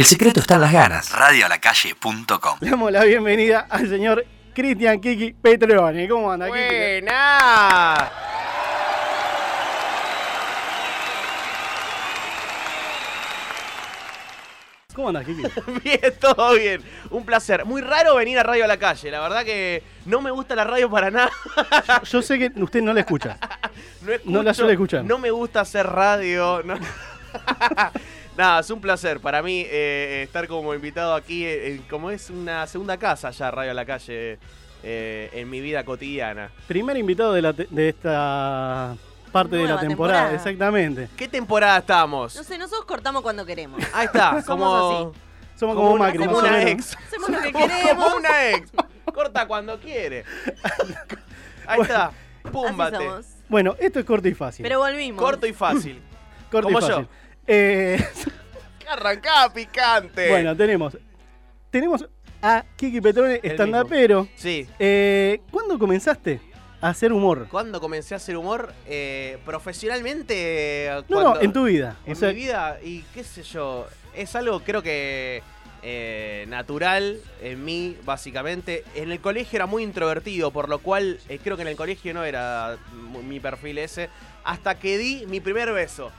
El 0.00 0.06
secreto 0.06 0.40
está 0.40 0.54
en 0.54 0.62
las 0.62 0.72
ganas. 0.72 1.12
Radioalacalle.com 1.12 2.56
Le 2.62 2.70
damos 2.70 2.90
la 2.90 3.04
bienvenida 3.04 3.66
al 3.68 3.86
señor 3.86 4.24
Cristian 4.54 4.98
Kiki 4.98 5.34
Petroni. 5.34 6.08
¿Cómo 6.08 6.32
anda, 6.32 6.46
Kiki? 6.46 6.56
¡Buena! 6.58 8.10
¿Cómo 14.94 15.08
anda, 15.08 15.22
Kiki? 15.22 15.42
Bien, 15.84 16.00
todo 16.18 16.54
bien. 16.54 16.82
Un 17.10 17.26
placer. 17.26 17.66
Muy 17.66 17.80
raro 17.82 18.16
venir 18.16 18.38
a 18.38 18.42
Radio 18.42 18.64
a 18.64 18.66
la 18.68 18.78
Calle. 18.78 19.10
La 19.10 19.20
verdad 19.20 19.44
que 19.44 19.82
no 20.06 20.22
me 20.22 20.30
gusta 20.30 20.56
la 20.56 20.64
radio 20.64 20.90
para 20.90 21.10
nada. 21.10 21.30
Yo 22.10 22.22
sé 22.22 22.38
que 22.38 22.50
usted 22.60 22.80
no 22.82 22.94
la 22.94 23.00
escucha. 23.00 23.36
No, 24.02 24.12
escucho, 24.12 24.30
No 24.30 24.42
la 24.42 24.54
suele 24.54 24.72
escuchar. 24.72 25.04
No 25.04 25.18
me 25.18 25.30
gusta 25.30 25.60
hacer 25.60 25.86
radio. 25.86 26.62
no- 26.64 26.74
Nada, 28.36 28.60
es 28.60 28.70
un 28.70 28.80
placer 28.80 29.20
para 29.20 29.42
mí 29.42 29.64
eh, 29.68 30.22
estar 30.24 30.46
como 30.48 30.74
invitado 30.74 31.14
aquí, 31.14 31.44
eh, 31.44 31.82
como 31.90 32.10
es 32.10 32.30
una 32.30 32.66
segunda 32.66 32.96
casa 32.96 33.30
ya 33.30 33.50
Radio 33.50 33.72
a 33.72 33.74
la 33.74 33.84
Calle 33.84 34.38
eh, 34.82 35.30
en 35.32 35.50
mi 35.50 35.60
vida 35.60 35.84
cotidiana. 35.84 36.50
Primer 36.66 36.96
invitado 36.96 37.34
de, 37.34 37.42
la 37.42 37.52
te- 37.52 37.66
de 37.68 37.88
esta 37.90 38.96
parte 39.32 39.56
de 39.56 39.64
la 39.64 39.78
temporada, 39.80 40.28
temporada. 40.30 40.34
exactamente. 40.34 41.08
¿Qué 41.16 41.28
temporada 41.28 41.78
estamos? 41.78 42.34
No 42.36 42.42
sé, 42.44 42.56
nosotros 42.56 42.86
cortamos 42.86 43.22
cuando 43.22 43.44
queremos. 43.44 43.82
Ahí 43.92 44.06
está, 44.06 44.40
Somos 44.42 44.46
como, 44.46 45.12
Somos 45.56 45.76
como, 45.76 45.90
una, 45.92 46.04
Macri, 46.06 46.18
como 46.24 46.38
una 46.38 46.50
menos. 46.52 46.70
ex. 46.70 46.96
Hacemos 46.96 47.28
lo 47.30 47.40
que 47.42 47.52
Como 47.52 47.66
queremos. 47.68 48.14
una 48.14 48.48
ex. 48.50 48.70
Corta 49.12 49.46
cuando 49.46 49.78
quiere. 49.80 50.24
Ahí 51.66 51.80
está. 51.82 52.06
Así 52.06 52.50
Púmbate. 52.52 52.96
somos. 52.96 53.26
Bueno, 53.48 53.76
esto 53.80 53.98
es 53.98 54.04
corto 54.06 54.28
y 54.28 54.34
fácil. 54.34 54.62
Pero 54.62 54.78
volvimos. 54.78 55.20
Corto 55.22 55.46
y 55.46 55.52
fácil. 55.52 56.00
corto 56.50 56.68
como 56.68 56.78
y 56.80 56.88
yo. 56.88 57.06
Eh, 57.52 57.98
Arrancá 58.88 59.52
picante. 59.52 60.28
bueno, 60.28 60.56
tenemos 60.56 60.96
tenemos 61.70 62.08
a 62.42 62.64
Kiki 62.76 63.00
Petrone, 63.00 63.40
estandapero. 63.42 64.28
Sí. 64.36 64.66
Eh, 64.78 65.40
¿Cuándo 65.50 65.78
comenzaste 65.78 66.40
a 66.80 66.88
hacer 66.90 67.12
humor? 67.12 67.48
Cuando 67.50 67.80
comencé 67.80 68.14
a 68.14 68.18
hacer 68.18 68.36
humor, 68.36 68.72
eh, 68.86 69.38
profesionalmente. 69.44 70.88
No, 71.08 71.16
cuando- 71.16 71.34
no, 71.34 71.40
en 71.40 71.52
tu 71.52 71.64
vida. 71.64 71.96
En 72.06 72.12
o 72.12 72.16
sea, 72.16 72.28
mi 72.28 72.34
vida, 72.36 72.78
y 72.82 73.02
qué 73.14 73.24
sé 73.24 73.42
yo, 73.42 73.86
es 74.14 74.34
algo 74.36 74.60
creo 74.60 74.82
que 74.82 75.42
eh, 75.82 76.44
natural 76.48 77.18
en 77.42 77.64
mí, 77.64 77.96
básicamente. 78.04 78.84
En 78.94 79.10
el 79.12 79.20
colegio 79.20 79.56
era 79.56 79.66
muy 79.66 79.82
introvertido, 79.82 80.50
por 80.50 80.68
lo 80.68 80.78
cual 80.78 81.18
eh, 81.28 81.38
creo 81.42 81.56
que 81.56 81.62
en 81.62 81.68
el 81.68 81.76
colegio 81.76 82.12
no 82.14 82.24
era 82.24 82.76
mu- 82.92 83.22
mi 83.22 83.40
perfil 83.40 83.78
ese. 83.78 84.08
Hasta 84.44 84.78
que 84.78 84.98
di 84.98 85.24
mi 85.26 85.40
primer 85.40 85.72
beso. 85.72 86.10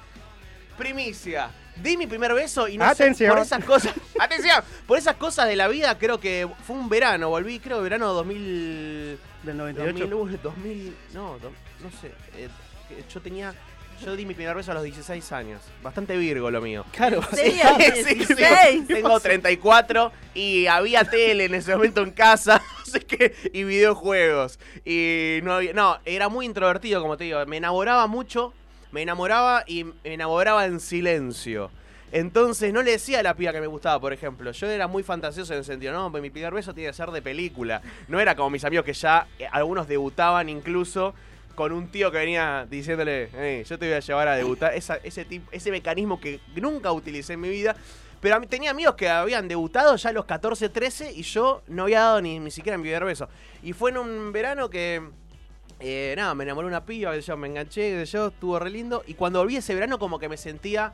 Primicia. 0.77 1.49
Di 1.75 1.95
mi 1.97 2.05
primer 2.05 2.33
beso 2.33 2.67
y 2.67 2.77
no 2.77 2.93
sé, 2.93 3.11
por 3.27 3.39
esas 3.39 3.63
cosas. 3.63 3.93
¡Atención! 4.19 4.63
Por 4.85 4.97
esas 4.97 5.15
cosas 5.15 5.47
de 5.47 5.55
la 5.55 5.67
vida, 5.67 5.97
creo 5.97 6.19
que 6.19 6.47
fue 6.65 6.75
un 6.75 6.89
verano. 6.89 7.29
Volví, 7.29 7.59
creo, 7.59 7.81
verano 7.81 8.13
2000. 8.13 9.17
del 9.43 9.57
98. 9.57 9.97
2001, 10.07 10.37
2000, 10.43 10.95
no, 11.13 11.39
do- 11.39 11.51
no 11.81 11.89
sé. 11.99 12.11
eh, 12.37 12.49
que 12.89 13.03
yo 13.11 13.21
tenía, 13.21 13.55
yo 14.03 14.15
di 14.15 14.25
mi 14.25 14.33
primer 14.35 14.53
beso 14.55 14.71
a 14.71 14.75
los 14.75 14.83
16 14.83 15.31
años. 15.31 15.61
Bastante 15.81 16.17
virgo 16.17 16.51
lo 16.51 16.61
mío. 16.61 16.85
Claro. 16.91 17.21
Sí, 17.31 17.51
sí, 17.95 18.03
sí. 18.03 18.35
16. 18.35 18.87
Tengo 18.87 19.19
34 19.19 20.11
y 20.35 20.67
había 20.67 21.03
tele 21.05 21.45
en 21.45 21.55
ese 21.55 21.73
momento 21.75 22.01
en 22.03 22.11
casa, 22.11 22.61
no 22.79 22.85
sé 22.85 22.99
qué, 22.99 23.33
y 23.53 23.63
videojuegos. 23.63 24.59
Y 24.85 25.39
no 25.43 25.53
había, 25.53 25.73
no, 25.73 25.99
era 26.05 26.27
muy 26.29 26.45
introvertido, 26.45 27.01
como 27.01 27.17
te 27.17 27.23
digo. 27.23 27.43
Me 27.47 27.57
enamoraba 27.57 28.05
mucho, 28.07 28.53
me 28.91 29.01
enamoraba 29.01 29.63
y 29.67 29.83
me 29.85 29.93
enamoraba 30.03 30.65
en 30.65 30.79
silencio. 30.79 31.71
Entonces 32.11 32.73
no 32.73 32.81
le 32.83 32.91
decía 32.91 33.19
a 33.19 33.23
la 33.23 33.33
piba 33.35 33.53
que 33.53 33.61
me 33.61 33.67
gustaba, 33.67 33.99
por 33.99 34.11
ejemplo. 34.11 34.51
Yo 34.51 34.67
era 34.69 34.87
muy 34.87 35.01
fantasioso 35.01 35.53
en 35.53 35.59
el 35.59 35.65
sentido, 35.65 35.93
no, 35.93 36.09
mi 36.09 36.29
primer 36.29 36.53
beso 36.53 36.73
tiene 36.73 36.89
que 36.89 36.93
ser 36.95 37.09
de 37.11 37.21
película. 37.21 37.81
No 38.09 38.19
era 38.19 38.35
como 38.35 38.49
mis 38.49 38.65
amigos 38.65 38.85
que 38.85 38.93
ya, 38.93 39.27
eh, 39.39 39.47
algunos 39.51 39.87
debutaban 39.87 40.49
incluso 40.49 41.13
con 41.55 41.71
un 41.71 41.87
tío 41.89 42.11
que 42.11 42.17
venía 42.17 42.65
diciéndole, 42.69 43.29
"Ey, 43.37 43.63
yo 43.63 43.77
te 43.79 43.85
voy 43.85 43.95
a 43.95 43.99
llevar 44.01 44.27
a 44.27 44.35
debutar. 44.35 44.73
Esa- 44.73 44.97
ese, 44.97 45.25
tip- 45.25 45.47
ese 45.51 45.71
mecanismo 45.71 46.19
que 46.19 46.39
nunca 46.55 46.91
utilicé 46.91 47.33
en 47.33 47.41
mi 47.41 47.49
vida. 47.49 47.75
Pero 48.19 48.39
tenía 48.41 48.69
amigos 48.71 48.95
que 48.95 49.09
habían 49.09 49.47
debutado 49.47 49.95
ya 49.95 50.09
a 50.09 50.13
los 50.13 50.25
14, 50.25 50.69
13 50.69 51.11
y 51.11 51.23
yo 51.23 51.63
no 51.67 51.83
había 51.83 52.01
dado 52.01 52.21
ni, 52.21 52.39
ni 52.39 52.51
siquiera 52.51 52.77
mi 52.77 52.83
primer 52.83 53.03
beso. 53.03 53.27
Y 53.63 53.73
fue 53.73 53.89
en 53.91 53.97
un 53.97 54.31
verano 54.31 54.69
que, 54.69 55.01
eh, 55.81 56.13
nada, 56.15 56.35
me 56.35 56.43
enamoré 56.43 56.65
de 56.65 56.69
una 56.69 56.85
piba, 56.85 57.11
que 57.13 57.21
yo 57.21 57.35
me 57.37 57.47
enganché, 57.47 57.91
que 57.91 58.05
yo, 58.05 58.27
estuvo 58.27 58.59
re 58.59 58.69
lindo. 58.69 59.03
Y 59.07 59.15
cuando 59.15 59.39
volví 59.39 59.55
ese 59.55 59.73
verano 59.73 59.97
como 59.97 60.19
que 60.19 60.29
me 60.29 60.37
sentía 60.37 60.93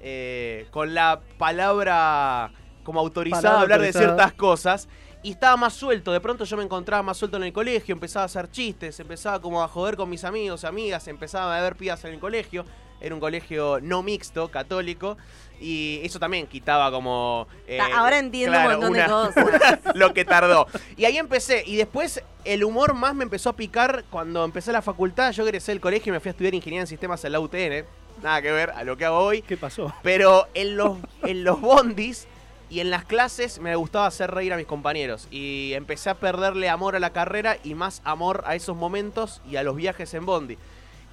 eh, 0.00 0.66
con 0.70 0.94
la 0.94 1.20
palabra 1.38 2.52
como 2.84 3.00
autorizada 3.00 3.42
Palabra 3.42 3.58
a 3.58 3.62
hablar 3.62 3.80
de 3.80 3.92
ciertas 3.92 4.32
cosas. 4.34 4.88
Y 5.22 5.32
estaba 5.32 5.56
más 5.56 5.72
suelto, 5.72 6.12
de 6.12 6.20
pronto 6.20 6.44
yo 6.44 6.56
me 6.56 6.62
encontraba 6.62 7.02
más 7.02 7.16
suelto 7.16 7.36
en 7.38 7.44
el 7.44 7.52
colegio, 7.52 7.94
empezaba 7.94 8.22
a 8.22 8.26
hacer 8.26 8.48
chistes, 8.50 9.00
empezaba 9.00 9.40
como 9.40 9.60
a 9.62 9.66
joder 9.66 9.96
con 9.96 10.08
mis 10.08 10.22
amigos, 10.22 10.64
amigas, 10.64 11.08
empezaba 11.08 11.58
a 11.58 11.62
ver 11.62 11.74
pibas 11.74 12.04
en 12.04 12.14
el 12.14 12.20
colegio. 12.20 12.64
Era 13.00 13.14
un 13.14 13.20
colegio 13.20 13.78
no 13.82 14.02
mixto, 14.02 14.48
católico. 14.50 15.16
Y 15.60 16.00
eso 16.04 16.18
también 16.18 16.46
quitaba 16.46 16.90
como... 16.90 17.46
eh, 17.66 17.78
Ahora 17.80 18.18
entiendo 18.18 18.52
claro, 18.58 18.78
un 18.78 18.86
montón 18.86 18.90
una- 18.90 19.02
de 19.28 19.32
cosas. 19.34 19.78
lo 19.94 20.12
que 20.12 20.24
tardó. 20.26 20.66
Y 20.98 21.04
ahí 21.06 21.16
empecé. 21.16 21.62
Y 21.66 21.76
después 21.76 22.22
el 22.44 22.62
humor 22.64 22.92
más 22.94 23.14
me 23.14 23.24
empezó 23.24 23.50
a 23.50 23.56
picar 23.56 24.04
cuando 24.10 24.44
empecé 24.44 24.70
la 24.72 24.82
facultad. 24.82 25.32
Yo 25.32 25.44
egresé 25.44 25.72
del 25.72 25.80
colegio 25.80 26.10
y 26.10 26.12
me 26.12 26.20
fui 26.20 26.28
a 26.28 26.32
estudiar 26.32 26.54
ingeniería 26.54 26.82
en 26.82 26.86
sistemas 26.86 27.24
en 27.24 27.32
la 27.32 27.40
UTN. 27.40 27.84
Nada 28.22 28.42
que 28.42 28.50
ver 28.52 28.70
a 28.70 28.84
lo 28.84 28.96
que 28.98 29.04
hago 29.06 29.18
hoy. 29.18 29.40
¿Qué 29.42 29.56
pasó? 29.56 29.92
Pero 30.02 30.46
en 30.54 30.76
los, 30.76 30.98
en 31.22 31.42
los 31.44 31.60
bondis 31.60 32.26
y 32.68 32.80
en 32.80 32.90
las 32.90 33.04
clases 33.04 33.58
me 33.60 33.74
gustaba 33.76 34.06
hacer 34.06 34.30
reír 34.32 34.52
a 34.52 34.56
mis 34.58 34.66
compañeros. 34.66 35.26
Y 35.30 35.72
empecé 35.74 36.10
a 36.10 36.14
perderle 36.16 36.68
amor 36.68 36.96
a 36.96 37.00
la 37.00 37.10
carrera 37.10 37.56
y 37.64 37.74
más 37.74 38.02
amor 38.04 38.42
a 38.46 38.54
esos 38.56 38.76
momentos 38.76 39.40
y 39.48 39.56
a 39.56 39.62
los 39.62 39.74
viajes 39.76 40.12
en 40.14 40.26
bondi. 40.26 40.58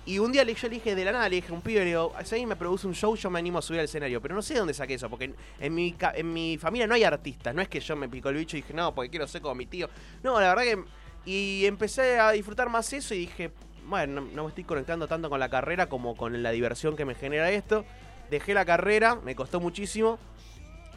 Y 0.06 0.20
un 0.20 0.34
día 0.34 0.44
yo 0.44 0.68
le 0.68 0.70
dije 0.70 0.96
de 0.96 1.06
la 1.06 1.14
nada, 1.14 1.30
le 1.30 1.38
dije 1.38 1.52
a 1.52 1.56
un 1.56 1.62
pibe, 1.62 1.80
le 1.80 1.86
digo, 1.86 2.14
si 2.26 2.36
alguien 2.36 2.50
me 2.50 2.58
produce 2.58 2.86
un 2.88 2.94
show, 2.94 3.16
yo 3.16 3.30
me 3.30 3.40
animo 3.40 3.60
a 3.60 3.62
subir 3.62 3.80
al 3.80 3.86
escenario. 3.86 4.22
Pero 4.22 4.36
no 4.36 4.42
sé 4.42 4.54
de 4.54 4.60
dónde 4.60 4.74
saqué 4.74 4.96
eso, 4.96 5.10
porque 5.10 5.26
en, 5.26 5.36
en 5.60 5.74
mi, 5.74 5.96
en 6.16 6.34
mi 6.34 6.58
familia 6.58 6.88
no 6.88 6.96
hay 6.96 7.06
artistas. 7.06 7.56
No 7.56 7.62
es 7.62 7.70
que 7.70 7.80
yo 7.80 7.96
me 7.96 8.10
picó 8.10 8.30
el 8.30 8.36
bicho 8.36 8.58
y 8.58 8.62
dije, 8.62 8.74
no, 8.74 8.94
porque 8.94 9.10
quiero 9.10 9.28
ser 9.28 9.42
como 9.42 9.56
mi 9.56 9.66
tío. 9.66 9.90
No, 10.22 10.40
la 10.40 10.54
verdad 10.54 10.64
que... 10.64 10.84
Y 11.26 11.66
empecé 11.66 12.20
a 12.20 12.32
disfrutar 12.32 12.70
más 12.70 12.92
eso 12.92 13.14
y 13.14 13.20
dije, 13.20 13.52
bueno, 13.86 14.22
no, 14.22 14.28
no 14.34 14.44
me 14.44 14.50
estoy 14.50 14.66
conectando 14.66 15.08
tanto 15.08 15.30
con 15.30 15.40
la 15.40 15.50
carrera 15.50 15.88
como 15.88 16.18
con 16.18 16.44
la 16.44 16.52
diversión 16.52 16.98
que 16.98 17.06
me 17.06 17.16
genera 17.16 17.50
esto. 17.50 17.86
Dejé 18.30 18.54
la 18.54 18.66
carrera, 18.66 19.16
me 19.16 19.34
costó 19.34 19.62
muchísimo. 19.62 20.20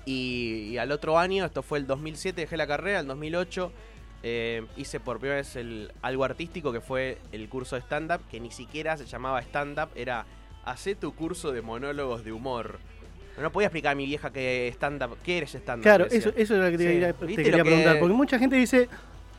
Y, 0.04 0.70
y 0.70 0.78
al 0.78 0.90
otro 0.90 1.16
año, 1.16 1.44
esto 1.44 1.62
fue 1.62 1.78
el 1.78 1.86
2007, 1.86 2.40
dejé 2.40 2.56
la 2.56 2.66
carrera, 2.66 3.00
el 3.00 3.06
2008 3.06 3.72
eh, 4.28 4.64
hice 4.76 4.98
por 4.98 5.20
primera 5.20 5.36
vez 5.36 5.54
el, 5.54 5.92
algo 6.02 6.24
artístico 6.24 6.72
que 6.72 6.80
fue 6.80 7.18
el 7.30 7.48
curso 7.48 7.76
de 7.76 7.82
stand-up, 7.82 8.20
que 8.28 8.40
ni 8.40 8.50
siquiera 8.50 8.96
se 8.96 9.06
llamaba 9.06 9.40
stand-up, 9.40 9.90
era 9.94 10.26
Hacé 10.64 10.96
tu 10.96 11.14
curso 11.14 11.52
de 11.52 11.62
monólogos 11.62 12.24
de 12.24 12.32
humor. 12.32 12.80
No 13.40 13.52
podía 13.52 13.68
explicar 13.68 13.92
a 13.92 13.94
mi 13.94 14.04
vieja 14.04 14.32
que 14.32 14.66
stand-up, 14.74 15.16
¿qué 15.22 15.38
eres 15.38 15.54
stand-up? 15.54 15.84
Claro, 15.84 16.06
eso, 16.06 16.30
eso 16.30 16.54
es 16.54 16.60
lo 16.60 16.64
que 16.72 16.76
te, 16.76 16.78
Sí. 16.78 16.88
quería- 16.94 17.12
te 17.12 17.24
¿Viste 17.26 17.42
quería 17.44 17.58
lo 17.58 17.62
que- 17.64 17.70
preguntar. 17.70 17.98
Porque 18.00 18.14
mucha 18.14 18.36
gente 18.40 18.56
dice 18.56 18.88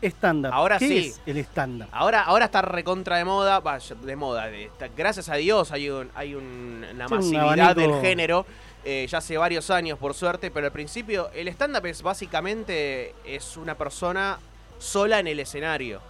stand-up. 0.02 0.54
Ahora 0.54 0.78
¿Qué 0.78 0.88
sí. 0.88 0.98
es 1.10 1.22
el 1.26 1.36
stand-up? 1.40 1.90
Ahora, 1.92 2.22
ahora 2.24 2.46
está 2.46 2.62
recontra 2.62 3.18
de 3.18 3.26
moda, 3.26 3.60
vaya, 3.60 3.94
de 4.02 4.16
moda, 4.16 4.48
de- 4.48 4.66
está- 4.68 4.88
gracias 4.96 5.28
a 5.28 5.36
Dios 5.36 5.70
hay, 5.74 5.90
un, 5.90 6.10
hay 6.16 6.34
un- 6.34 6.86
una 6.94 7.10
Sí, 7.10 7.14
masividad 7.16 7.76
del 7.76 7.94
género, 8.00 8.46
eh, 8.86 9.06
ya 9.10 9.18
hace 9.18 9.38
varios 9.38 9.70
años 9.70 10.00
por 10.00 10.14
suerte, 10.14 10.50
pero 10.50 10.68
al 10.68 10.72
principio 10.72 11.30
el 11.34 11.50
stand-up 11.50 11.86
es 11.88 12.02
básicamente 12.04 13.14
es 13.26 13.58
una 13.58 13.76
persona 13.76 14.40
sola 14.80 15.20
en 15.20 15.28
el 15.28 15.40
escenario, 15.40 16.02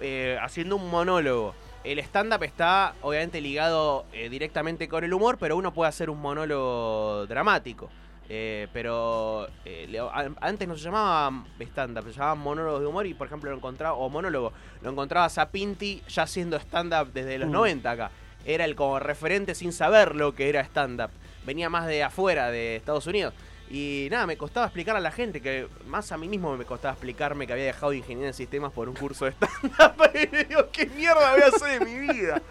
eh, 0.00 0.38
haciendo 0.40 0.76
un 0.76 0.90
monólogo. 0.90 1.54
El 1.84 1.98
stand-up 1.98 2.42
está 2.44 2.94
obviamente 3.02 3.40
ligado 3.40 4.06
eh, 4.12 4.28
directamente 4.30 4.88
con 4.88 5.04
el 5.04 5.12
humor, 5.12 5.36
pero 5.38 5.56
uno 5.56 5.72
puede 5.74 5.88
hacer 5.90 6.08
un 6.08 6.20
monólogo 6.20 7.26
dramático. 7.26 7.90
Eh, 8.26 8.68
pero 8.72 9.48
eh, 9.66 10.00
antes 10.40 10.66
no 10.66 10.78
se 10.78 10.84
llamaba 10.84 11.44
stand-up, 11.60 12.04
se 12.04 12.12
llamaban 12.12 12.38
monólogos 12.38 12.80
de 12.80 12.86
humor 12.86 13.06
y 13.06 13.12
por 13.12 13.26
ejemplo 13.26 13.50
lo 13.50 13.56
encontraba, 13.58 13.96
o 13.96 14.08
monólogo, 14.08 14.54
lo 14.80 14.90
encontrabas 14.90 15.36
a 15.36 15.50
Pinti 15.50 16.02
ya 16.08 16.22
haciendo 16.22 16.56
stand-up 16.58 17.12
desde 17.12 17.36
los 17.36 17.50
Mm. 17.50 17.52
90 17.52 17.90
acá. 17.90 18.10
Era 18.46 18.64
el 18.64 18.74
como 18.76 18.98
referente 18.98 19.54
sin 19.54 19.72
saber 19.74 20.14
lo 20.14 20.34
que 20.34 20.48
era 20.48 20.62
stand-up. 20.62 21.10
Venía 21.44 21.68
más 21.68 21.86
de 21.86 22.02
afuera, 22.02 22.50
de 22.50 22.76
Estados 22.76 23.06
Unidos. 23.06 23.34
Y 23.70 24.08
nada, 24.10 24.26
me 24.26 24.36
costaba 24.36 24.66
explicar 24.66 24.96
a 24.96 25.00
la 25.00 25.10
gente, 25.10 25.40
que 25.40 25.68
más 25.86 26.12
a 26.12 26.18
mí 26.18 26.28
mismo 26.28 26.56
me 26.56 26.64
costaba 26.64 26.92
explicarme 26.92 27.46
que 27.46 27.54
había 27.54 27.64
dejado 27.64 27.92
ingeniería 27.92 28.28
en 28.28 28.34
sistemas 28.34 28.72
por 28.72 28.88
un 28.88 28.94
curso 28.94 29.24
de 29.24 29.32
stand-up. 29.32 30.10
y 30.14 30.44
digo, 30.44 30.68
¿qué 30.70 30.86
mierda 30.86 31.32
voy 31.32 31.42
a 31.42 31.46
hacer 31.46 31.80
de 31.80 31.84
mi 31.84 32.12
vida? 32.12 32.42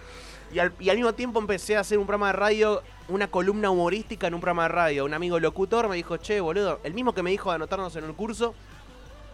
Y 0.51 0.59
al, 0.59 0.73
y 0.79 0.89
al 0.89 0.97
mismo 0.97 1.13
tiempo 1.13 1.39
empecé 1.39 1.77
a 1.77 1.81
hacer 1.81 1.97
un 1.97 2.05
programa 2.05 2.27
de 2.27 2.33
radio, 2.33 2.83
una 3.07 3.27
columna 3.27 3.69
humorística 3.69 4.27
en 4.27 4.33
un 4.33 4.41
programa 4.41 4.63
de 4.63 4.69
radio. 4.69 5.05
Un 5.05 5.13
amigo 5.13 5.39
locutor 5.39 5.87
me 5.87 5.95
dijo, 5.95 6.17
che, 6.17 6.41
boludo, 6.41 6.79
el 6.83 6.93
mismo 6.93 7.13
que 7.13 7.23
me 7.23 7.31
dijo 7.31 7.49
de 7.49 7.55
anotarnos 7.55 7.95
en 7.95 8.03
el 8.03 8.13
curso, 8.13 8.53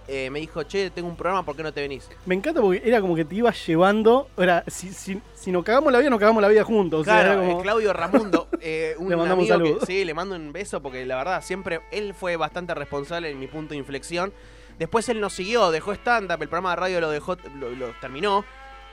eh, 0.10 0.30
me 0.32 0.40
dijo, 0.40 0.64
che, 0.64 0.90
tengo 0.90 1.08
un 1.08 1.16
programa, 1.16 1.44
¿por 1.46 1.56
qué 1.56 1.64
no 1.64 1.72
te 1.72 1.82
venís? 1.82 2.10
Me 2.26 2.34
encanta 2.36 2.62
porque 2.62 2.82
era 2.84 3.00
como 3.00 3.16
que 3.16 3.26
te 3.26 3.36
ibas 3.36 3.66
llevando. 3.68 4.28
Era, 4.38 4.64
si, 4.68 4.90
si, 4.92 5.22
si 5.36 5.52
nos 5.52 5.64
cagamos 5.64 5.92
la 5.94 6.00
vida, 6.00 6.10
nos 6.10 6.20
cagamos 6.20 6.42
la 6.42 6.48
vida 6.48 6.64
juntos. 6.64 7.02
O 7.02 7.04
sea, 7.04 7.22
Claro, 7.22 7.32
era 7.42 7.48
como- 7.52 7.62
Claudio 7.62 7.94
Ramundo, 7.94 8.48
eh, 8.62 8.96
un 8.98 9.10
Le 9.10 9.16
mandamos 9.16 9.50
amigo 9.52 9.80
que- 9.80 9.86
sí, 9.86 10.04
le 10.06 10.14
mando 10.14 10.36
un 10.36 10.52
beso 10.52 10.82
porque 10.82 11.06
la 11.06 11.18
verdad 11.18 11.44
siempre 11.44 11.82
él 11.92 12.14
fue 12.14 12.36
bastante 12.38 12.74
responsable 12.74 13.30
en 13.30 13.40
mi 13.40 13.48
punto 13.48 13.72
de 13.72 13.78
inflexión. 13.78 14.34
Después 14.80 15.08
él 15.10 15.20
nos 15.22 15.34
siguió, 15.34 15.72
dejó 15.72 15.92
stand-up, 15.94 16.42
el 16.42 16.48
programa 16.50 16.72
de 16.72 16.76
radio 16.78 17.02
lo 17.02 17.10
dejó, 17.10 17.38
lo, 17.60 17.70
lo 17.72 17.88
terminó. 18.02 18.44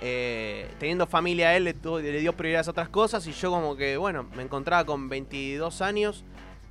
Eh, 0.03 0.69
teniendo 0.79 1.07
familia 1.07 1.57
él 1.57 1.65
le, 1.65 1.73
tuvo- 1.75 2.01
le 2.01 2.21
dio 2.21 2.35
prioridades 2.35 2.69
a 2.69 2.73
otras 2.73 2.91
cosas 2.91 3.27
y 3.27 3.33
yo 3.33 3.51
como 3.51 3.77
que, 3.77 3.97
bueno, 3.97 4.29
me 4.37 4.43
encontraba 4.43 4.85
con 4.85 5.09
22 5.09 5.81
años, 5.81 6.23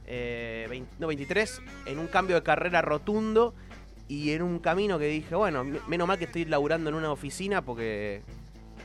eh, 0.06 0.68
20 0.70 0.96
no, 1.00 1.08
23, 1.08 1.62
en 1.88 1.98
un 1.98 2.06
cambio 2.08 2.36
de 2.36 2.44
carrera 2.44 2.84
rotundo 2.84 3.56
y 4.08 4.32
en 4.32 4.42
un 4.44 4.60
camino 4.60 5.00
que 5.00 5.08
dije, 5.08 5.34
bueno, 5.36 5.64
me- 5.64 5.80
menos 5.88 6.08
mal 6.08 6.18
que 6.18 6.26
estoy 6.26 6.46
laburando 6.46 6.90
en 6.90 6.96
una 6.96 7.12
oficina 7.12 7.62
porque 7.64 8.22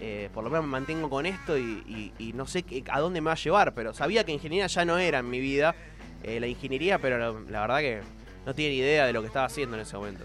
eh, 0.00 0.30
por 0.32 0.42
lo 0.44 0.48
menos 0.50 0.64
me 0.64 0.70
mantengo 0.72 1.10
con 1.10 1.26
esto 1.26 1.58
y, 1.58 1.62
y- 1.86 2.12
y 2.18 2.32
no 2.32 2.46
sé 2.46 2.62
qué- 2.62 2.82
a 2.90 3.00
dónde 3.00 3.20
me 3.20 3.26
va 3.26 3.32
a 3.32 3.36
llevar, 3.36 3.74
pero 3.74 3.92
sabía 3.92 4.24
que 4.24 4.32
ingeniería 4.32 4.66
ya 4.66 4.84
no 4.86 4.96
era 4.98 5.18
en 5.18 5.28
mi 5.28 5.40
vida, 5.40 5.74
eh, 6.22 6.40
la 6.40 6.46
ingeniería, 6.46 6.98
pero 6.98 7.18
la, 7.18 7.32
la 7.50 7.60
verdad 7.60 7.78
que 7.80 8.00
no 8.46 8.54
tiene 8.54 8.72
ni 8.74 8.78
idea 8.80 9.04
de 9.06 9.12
lo 9.12 9.20
que 9.20 9.26
estaba 9.26 9.44
haciendo 9.46 9.76
en 9.76 9.82
ese 9.82 9.96
momento. 9.96 10.24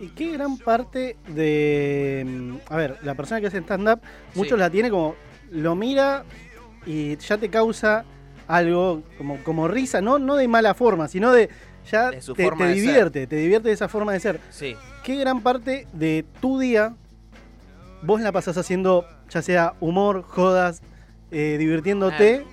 Y 0.00 0.08
qué 0.08 0.32
gran 0.32 0.58
parte 0.58 1.16
de. 1.28 2.24
mm, 2.26 2.56
A 2.72 2.76
ver, 2.76 2.98
la 3.02 3.14
persona 3.14 3.40
que 3.40 3.46
hace 3.46 3.58
stand-up, 3.58 4.00
muchos 4.34 4.54
Sí. 4.54 4.58
la 4.58 4.68
tiene 4.70 4.90
como. 4.90 5.14
Lo 5.52 5.76
mira 5.76 6.24
y 6.86 7.16
ya 7.18 7.38
te 7.38 7.48
causa 7.48 8.04
algo 8.48 9.02
como, 9.18 9.36
como 9.44 9.68
risa, 9.68 10.00
no, 10.00 10.18
no 10.18 10.34
de 10.34 10.48
mala 10.48 10.74
forma, 10.74 11.06
sino 11.06 11.30
de. 11.30 11.48
Ya 11.90 12.10
te, 12.10 12.20
ser. 12.68 12.74
divierte, 12.74 13.26
te 13.26 13.36
divierte 13.36 13.68
de 13.68 13.74
esa 13.74 13.88
forma 13.88 14.12
de 14.12 14.20
ser. 14.20 14.40
Sí, 14.50 14.76
¿Qué 15.04 15.16
gran 15.16 15.42
parte 15.42 15.86
de 15.92 16.24
tu 16.40 16.58
día 16.58 16.94
vos 18.02 18.20
la 18.20 18.30
pasás 18.32 18.56
haciendo, 18.56 19.06
ya 19.30 19.42
sea 19.42 19.74
humor, 19.80 20.22
jodas, 20.22 20.80
eh, 21.30 21.56
divirtiéndote? 21.58 22.44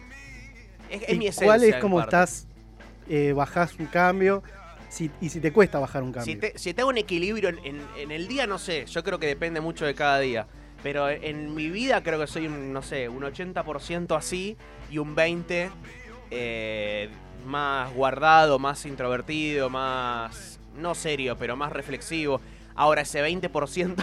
es, 0.89 1.01
es 1.03 1.09
¿Y 1.13 1.17
mi 1.19 1.27
esencia. 1.27 1.45
¿Cuál 1.45 1.63
es 1.63 1.75
como 1.75 1.97
parte. 1.97 2.09
estás, 2.15 2.47
eh, 3.07 3.33
bajás 3.33 3.77
un 3.79 3.85
cambio? 3.85 4.41
Si, 4.89 5.11
y 5.21 5.29
si 5.29 5.39
te 5.39 5.53
cuesta 5.53 5.77
bajar 5.77 6.01
un 6.01 6.11
cambio. 6.11 6.33
Si 6.33 6.39
te, 6.39 6.57
si 6.57 6.73
te 6.73 6.81
hago 6.81 6.89
un 6.89 6.97
equilibrio 6.97 7.49
en, 7.49 7.59
en- 7.63 7.87
en 7.97 8.11
el 8.11 8.27
día, 8.27 8.47
no 8.47 8.57
sé, 8.57 8.85
yo 8.87 9.03
creo 9.03 9.19
que 9.19 9.27
depende 9.27 9.61
mucho 9.61 9.85
de 9.85 9.93
cada 9.93 10.19
día. 10.19 10.47
Pero 10.81 11.07
en 11.09 11.53
mi 11.53 11.69
vida 11.69 12.01
creo 12.01 12.19
que 12.19 12.25
soy 12.25 12.47
un, 12.47 12.73
no 12.73 12.81
sé, 12.81 13.07
un 13.09 13.21
80% 13.21 14.15
así 14.17 14.57
y 14.89 14.97
un 14.97 15.15
20% 15.15 15.69
eh, 16.31 17.09
más 17.45 17.93
guardado, 17.93 18.59
más 18.59 18.85
introvertido, 18.85 19.69
más, 19.69 20.59
no 20.75 20.95
serio, 20.95 21.37
pero 21.37 21.55
más 21.55 21.71
reflexivo. 21.71 22.41
Ahora 22.75 23.01
ese 23.01 23.21
20% 23.21 24.01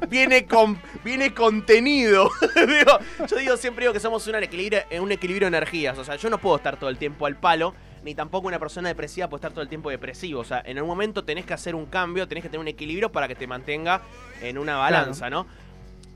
viene, 0.08 0.46
con, 0.46 0.80
viene 1.04 1.32
contenido. 1.32 2.28
Digo, 2.56 2.98
yo 3.28 3.36
digo, 3.36 3.56
siempre 3.56 3.84
digo 3.84 3.92
que 3.92 4.00
somos 4.00 4.26
un 4.26 4.34
equilibrio, 4.34 4.80
eh, 4.90 4.98
un 4.98 5.12
equilibrio 5.12 5.48
de 5.48 5.56
energías. 5.56 5.96
O 5.96 6.02
sea, 6.02 6.16
yo 6.16 6.28
no 6.28 6.38
puedo 6.38 6.56
estar 6.56 6.76
todo 6.76 6.90
el 6.90 6.98
tiempo 6.98 7.24
al 7.24 7.36
palo, 7.36 7.72
ni 8.02 8.16
tampoco 8.16 8.48
una 8.48 8.58
persona 8.58 8.88
depresiva 8.88 9.28
puede 9.28 9.38
estar 9.38 9.52
todo 9.52 9.62
el 9.62 9.68
tiempo 9.68 9.90
depresivo. 9.90 10.40
O 10.40 10.44
sea, 10.44 10.60
en 10.66 10.80
un 10.80 10.88
momento 10.88 11.24
tenés 11.24 11.46
que 11.46 11.54
hacer 11.54 11.76
un 11.76 11.86
cambio, 11.86 12.26
tenés 12.26 12.42
que 12.42 12.48
tener 12.48 12.60
un 12.60 12.68
equilibrio 12.68 13.12
para 13.12 13.28
que 13.28 13.36
te 13.36 13.46
mantenga 13.46 14.02
en 14.40 14.58
una 14.58 14.76
balanza, 14.76 15.30
¿no? 15.30 15.46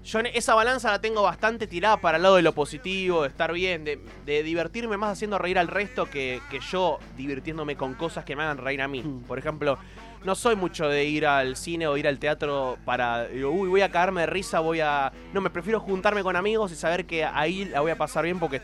Yo 0.03 0.19
esa 0.21 0.55
balanza 0.55 0.91
la 0.91 1.01
tengo 1.01 1.23
bastante 1.23 1.67
tirada 1.67 1.99
para 1.99 2.17
el 2.17 2.23
lado 2.23 2.37
de 2.37 2.43
lo 2.43 2.55
positivo, 2.55 3.23
de 3.23 3.29
estar 3.29 3.53
bien, 3.53 3.85
de, 3.85 4.01
de 4.25 4.43
divertirme 4.43 4.97
más 4.97 5.13
haciendo 5.13 5.37
reír 5.39 5.59
al 5.59 5.69
resto 5.69 6.07
que, 6.07 6.41
que 6.51 6.59
yo 6.61 6.99
divirtiéndome 7.19 7.77
con 7.77 7.93
cosas 7.95 8.25
que 8.25 8.35
me 8.35 8.43
hagan 8.43 8.59
reír 8.59 8.81
a 8.81 8.89
mí. 8.89 9.03
Mm. 9.03 9.25
Por 9.25 9.39
ejemplo, 9.39 9.79
no 10.25 10.35
soy 10.35 10.57
mucho 10.57 10.89
de 10.89 11.05
ir 11.05 11.27
al 11.27 11.55
cine 11.55 11.87
o 11.87 11.99
ir 11.99 12.09
al 12.09 12.19
teatro 12.19 12.79
para, 12.87 13.27
digo, 13.29 13.51
uy, 13.51 13.69
voy 13.69 13.83
a 13.83 13.91
cagarme 13.91 14.23
de 14.23 14.27
risa, 14.29 14.61
voy 14.61 14.81
a... 14.81 15.13
No, 15.35 15.43
me 15.43 15.51
prefiero 15.51 15.81
juntarme 15.81 16.23
con 16.23 16.35
amigos 16.35 16.73
y 16.73 16.77
saber 16.77 17.05
que 17.05 17.25
ahí 17.25 17.67
la 17.67 17.81
voy 17.81 17.91
a 17.91 17.99
pasar 17.99 18.25
bien 18.25 18.39
porque 18.39 18.61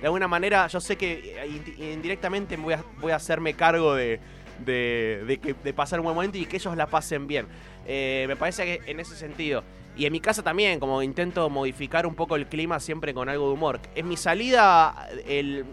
de 0.00 0.04
alguna 0.06 0.28
manera 0.28 0.68
yo 0.68 0.80
sé 0.80 0.96
que 0.96 1.34
eh, 1.42 1.48
indi- 1.48 1.92
indirectamente 1.92 2.56
voy 2.56 2.74
a, 2.74 2.84
voy 3.00 3.10
a 3.10 3.16
hacerme 3.16 3.54
cargo 3.54 3.96
de, 3.96 4.20
de, 4.64 5.24
de 5.26 5.38
que- 5.38 5.54
de 5.54 5.74
pasar 5.74 5.98
un 5.98 6.04
buen 6.04 6.14
momento 6.14 6.38
y 6.38 6.46
que 6.46 6.56
ellos 6.56 6.76
la 6.76 6.86
pasen 6.86 7.26
bien. 7.26 7.48
Eh, 7.84 8.26
me 8.28 8.36
parece 8.36 8.64
que 8.64 8.90
en 8.90 9.00
ese 9.00 9.16
sentido. 9.16 9.64
Y 9.98 10.06
en 10.06 10.12
mi 10.12 10.20
casa 10.20 10.44
también, 10.44 10.78
como 10.78 11.02
intento 11.02 11.50
modificar 11.50 12.06
un 12.06 12.14
poco 12.14 12.36
el 12.36 12.46
clima 12.46 12.78
siempre 12.78 13.12
con 13.12 13.28
algo 13.28 13.48
de 13.48 13.54
humor. 13.54 13.80
En 13.96 14.06
mi 14.06 14.16
salida, 14.16 15.08
el, 15.26 15.66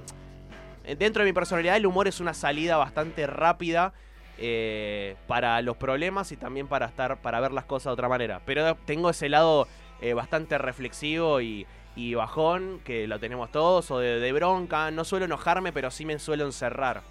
dentro 0.97 1.23
de 1.23 1.29
mi 1.29 1.33
personalidad, 1.33 1.77
el 1.77 1.85
humor 1.85 2.07
es 2.07 2.19
una 2.19 2.33
salida 2.33 2.75
bastante 2.75 3.27
rápida 3.27 3.93
eh, 4.39 5.15
para 5.27 5.61
los 5.61 5.77
problemas 5.77 6.31
y 6.31 6.37
también 6.37 6.67
para 6.67 6.87
estar 6.87 7.21
para 7.21 7.39
ver 7.39 7.51
las 7.51 7.65
cosas 7.65 7.91
de 7.91 7.93
otra 7.93 8.09
manera. 8.09 8.41
Pero 8.47 8.73
tengo 8.85 9.11
ese 9.11 9.29
lado 9.29 9.67
eh, 10.01 10.15
bastante 10.15 10.57
reflexivo 10.57 11.39
y, 11.39 11.67
y 11.95 12.15
bajón, 12.15 12.81
que 12.83 13.05
lo 13.05 13.19
tenemos 13.19 13.51
todos, 13.51 13.91
o 13.91 13.99
de, 13.99 14.19
de 14.19 14.33
bronca. 14.33 14.89
No 14.89 15.05
suelo 15.05 15.25
enojarme, 15.25 15.71
pero 15.71 15.91
sí 15.91 16.03
me 16.03 16.17
suelo 16.17 16.45
encerrar. 16.45 17.03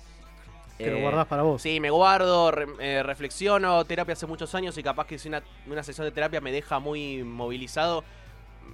Te 0.81 0.91
lo 0.91 0.99
Eh, 0.99 1.01
guardás 1.01 1.27
para 1.27 1.43
vos. 1.43 1.63
Sí, 1.63 1.81
me 1.81 1.91
guardo, 1.91 2.51
re- 2.51 2.67
eh, 2.81 3.03
reflexiono, 3.03 3.85
terapia 3.85 4.15
hace 4.15 4.27
muchos 4.27 4.55
años 4.55 4.77
y 4.77 4.83
capaz 4.83 5.07
que 5.07 5.19
si 5.19 5.29
una, 5.29 5.43
una 5.67 5.83
sesión 5.83 6.05
de 6.07 6.11
terapia 6.13 6.41
me 6.41 6.53
deja 6.53 6.79
muy 6.79 7.23
movilizado, 7.23 8.05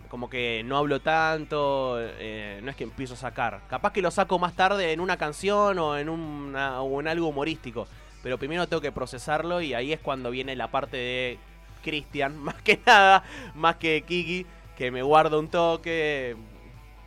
como 0.08 0.30
que 0.30 0.62
no 0.64 0.76
hablo 0.76 1.00
tanto, 1.00 1.96
eh, 2.00 2.60
no 2.62 2.70
es 2.70 2.76
que 2.76 2.84
empiezo 2.84 3.14
a 3.14 3.16
sacar. 3.18 3.60
Capaz 3.68 3.92
que 3.92 4.02
lo 4.02 4.10
saco 4.10 4.38
más 4.38 4.54
tarde 4.54 4.92
en 4.92 5.00
una 5.00 5.16
canción 5.18 5.78
o 5.78 5.96
en, 5.98 6.08
una, 6.08 6.82
o 6.82 7.00
en 7.00 7.08
algo 7.08 7.28
humorístico, 7.28 7.86
pero 8.22 8.38
primero 8.38 8.66
tengo 8.68 8.80
que 8.82 8.92
procesarlo 8.92 9.60
y 9.60 9.74
ahí 9.74 9.92
es 9.92 10.00
cuando 10.00 10.30
viene 10.30 10.56
la 10.56 10.68
parte 10.70 10.96
de 10.96 11.38
Cristian, 11.82 12.38
más 12.42 12.56
que 12.62 12.80
nada, 12.86 13.24
más 13.54 13.76
que 13.76 14.02
Kiki, 14.02 14.46
que 14.76 14.90
me 14.90 15.02
guardo 15.02 15.38
un 15.38 15.48
toque 15.48 16.36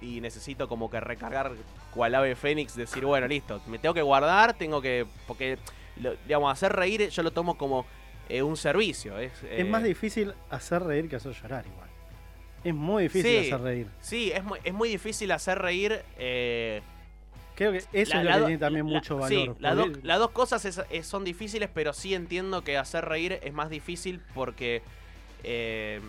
y 0.03 0.19
necesito 0.21 0.67
como 0.67 0.89
que 0.89 0.99
recargar 0.99 1.51
cual 1.93 2.13
ave 2.15 2.35
fénix, 2.35 2.75
decir, 2.75 3.05
bueno, 3.05 3.27
listo, 3.27 3.61
me 3.67 3.79
tengo 3.79 3.93
que 3.95 4.01
guardar, 4.01 4.53
tengo 4.57 4.81
que, 4.81 5.05
porque, 5.27 5.57
lo- 6.01 6.15
digamos, 6.27 6.51
hacer 6.51 6.73
reír 6.73 7.09
yo 7.09 7.23
lo 7.23 7.31
tomo 7.31 7.57
como 7.57 7.85
eh, 8.29 8.41
un 8.43 8.57
servicio. 8.57 9.17
Es, 9.17 9.31
Es 9.43 9.59
eh, 9.59 9.63
más 9.65 9.83
difícil 9.83 10.33
hacer 10.49 10.83
reír 10.83 11.09
que 11.09 11.15
hacer 11.17 11.33
llorar 11.33 11.65
igual. 11.65 11.89
Es 12.63 12.73
muy 12.73 13.03
difícil 13.03 13.31
Sí. 13.31 13.47
hacer 13.51 13.61
reír. 13.61 13.87
Sí, 13.99 14.31
es 14.31 14.43
muy, 14.43 14.59
es 14.63 14.73
muy 14.73 14.89
difícil 14.89 15.31
hacer 15.31 15.59
reír. 15.59 16.01
eh, 16.17 16.81
Creo 17.55 17.71
que 17.71 17.77
eso 17.77 17.89
la- 17.93 18.21
es 18.21 18.25
lo 18.25 18.31
que 18.33 18.39
do- 18.39 18.45
tiene 18.47 18.57
también 18.59 18.87
la- 18.87 18.93
mucho 18.99 19.27
sí, 19.27 19.47
valor. 19.59 19.91
do- 19.91 19.99
las 20.03 20.19
dos 20.19 20.31
cosas 20.31 20.65
es- 20.65 20.81
es- 20.89 21.05
son 21.05 21.23
difíciles, 21.23 21.69
pero 21.73 21.93
sí 21.93 22.15
entiendo 22.15 22.63
que 22.63 22.77
hacer 22.77 23.05
reír 23.05 23.39
es 23.43 23.53
más 23.53 23.69
difícil 23.69 24.21
porque. 24.33 24.81
eh, 25.43 25.99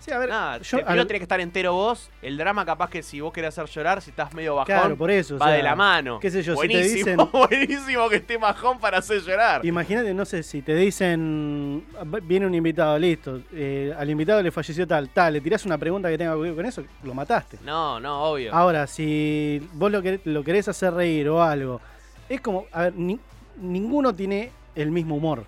Sí, 0.00 0.10
a 0.12 0.18
ver, 0.18 0.28
nada, 0.28 0.58
yo 0.58 0.78
primero 0.84 1.06
tenés 1.06 1.20
que 1.20 1.24
estar 1.24 1.40
entero 1.40 1.72
vos. 1.72 2.10
El 2.20 2.36
drama, 2.36 2.66
capaz 2.66 2.90
que 2.90 3.02
si 3.02 3.20
vos 3.20 3.32
querés 3.32 3.48
hacer 3.58 3.64
llorar, 3.74 4.02
si 4.02 4.10
estás 4.10 4.34
medio 4.34 4.54
bajón, 4.54 4.66
Claro, 4.66 4.96
por 4.96 5.10
eso. 5.10 5.36
o 5.36 5.38
va 5.38 5.46
sea, 5.46 5.54
de 5.56 5.62
la 5.62 5.74
mano. 5.74 6.20
qué 6.20 6.30
sé 6.30 6.42
yo, 6.42 6.54
si 6.56 6.68
te 6.68 6.74
buenísimo, 6.74 7.26
dicen- 7.26 7.30
buenísimo 7.48 8.08
que 8.10 8.16
esté 8.16 8.36
bajón 8.36 8.78
para 8.78 8.98
hacer 8.98 9.22
llorar. 9.22 9.64
Imagínate, 9.64 10.12
no 10.12 10.26
sé, 10.26 10.42
si 10.42 10.60
te 10.60 10.74
dicen, 10.74 11.84
viene 12.24 12.46
un 12.46 12.54
invitado, 12.54 12.98
listo, 12.98 13.40
eh, 13.54 13.94
al 13.98 14.10
invitado 14.10 14.42
le 14.42 14.50
falleció 14.50 14.86
tal, 14.86 15.08
tal, 15.08 15.32
le 15.32 15.40
tirás 15.40 15.64
una 15.64 15.78
pregunta 15.78 16.10
que 16.10 16.18
tenga 16.18 16.34
que 16.34 16.40
ver 16.40 16.54
con 16.54 16.66
eso, 16.66 16.84
lo 17.02 17.14
mataste. 17.14 17.58
No, 17.64 17.98
no, 17.98 18.24
obvio. 18.24 18.54
Ahora, 18.54 18.86
si 18.86 19.66
vos 19.72 19.90
lo, 19.90 20.02
querés, 20.02 20.20
lo 20.24 20.44
querés 20.44 20.68
hacer 20.68 20.92
reír 20.92 21.30
o 21.30 21.42
algo, 21.42 21.80
es 22.28 22.42
como, 22.42 22.66
a 22.72 22.82
ver, 22.82 22.94
ni- 22.94 23.20
ninguno 23.56 24.14
tiene 24.14 24.50
el 24.74 24.90
mismo 24.90 25.16
humor. 25.16 25.46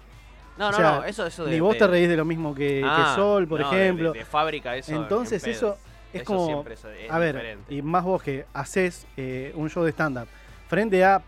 No, 0.56 0.68
o 0.68 0.70
no, 0.70 0.76
sea, 0.76 0.90
no, 0.96 1.04
eso, 1.04 1.26
eso 1.26 1.44
de. 1.44 1.52
Ni 1.52 1.60
vos 1.60 1.72
de- 1.74 1.78
te 1.80 1.86
reís 1.86 2.08
de 2.08 2.16
lo 2.16 2.24
mismo 2.24 2.54
que, 2.54 2.80
que 2.80 2.84
Ah, 2.84 3.12
Sol, 3.14 3.46
por 3.46 3.60
no, 3.60 3.70
ejemplo. 3.72 4.12
De, 4.12 4.20
de 4.20 4.24
fábrica, 4.24 4.76
eso. 4.76 4.92
Entonces 4.94 5.42
en 5.44 5.50
eso 5.50 5.78
es 6.12 6.22
Eso 6.22 6.24
como, 6.24 6.64
es- 6.68 7.10
a 7.10 7.18
ver, 7.18 7.34
diferente. 7.34 7.74
y 7.74 7.82
más 7.82 8.04
vos 8.04 8.22
que 8.22 8.46
haces 8.54 9.06
eh, 9.16 9.52
un 9.54 9.68
show 9.68 9.84
de 9.84 9.92
stand-up 9.92 10.28
frente 10.68 11.04
a 11.04 11.22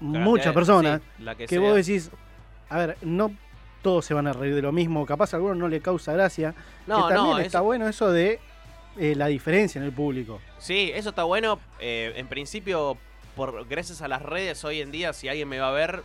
muchas 0.00 0.52
personas 0.54 1.00
sí, 1.38 1.46
que, 1.46 1.58
vos 1.58 1.74
decís, 1.74 2.10
a 2.68 2.78
ver, 2.78 2.96
no 3.02 3.30
todos 3.82 4.04
se 4.04 4.12
van 4.14 4.26
a 4.26 4.32
reír 4.32 4.54
de 4.54 4.62
lo 4.62 4.72
mismo, 4.72 5.06
capaz 5.06 5.32
a 5.32 5.36
alguno 5.36 5.54
no 5.54 5.68
le 5.68 5.80
causa 5.80 6.12
gracia, 6.12 6.54
No, 6.86 7.06
que 7.08 7.14
también 7.14 7.36
no, 7.36 7.38
está 7.38 7.58
eso- 7.58 7.64
bueno 7.64 7.88
eso 7.88 8.10
de 8.10 8.40
eh, 8.96 9.14
la 9.14 9.26
diferencia 9.28 9.78
en 9.78 9.84
el 9.84 9.92
público. 9.92 10.40
Sí, 10.58 10.90
eso 10.92 11.10
está 11.10 11.22
bueno. 11.22 11.60
Eh, 11.78 12.12
en 12.16 12.26
principio, 12.26 12.98
por 13.36 13.66
gracias 13.68 14.02
a 14.02 14.08
las 14.08 14.20
redes 14.22 14.64
hoy 14.64 14.80
en 14.80 14.90
día, 14.90 15.12
si 15.12 15.28
alguien 15.28 15.48
me 15.48 15.60
va 15.60 15.68
a 15.68 15.72
ver, 15.72 16.02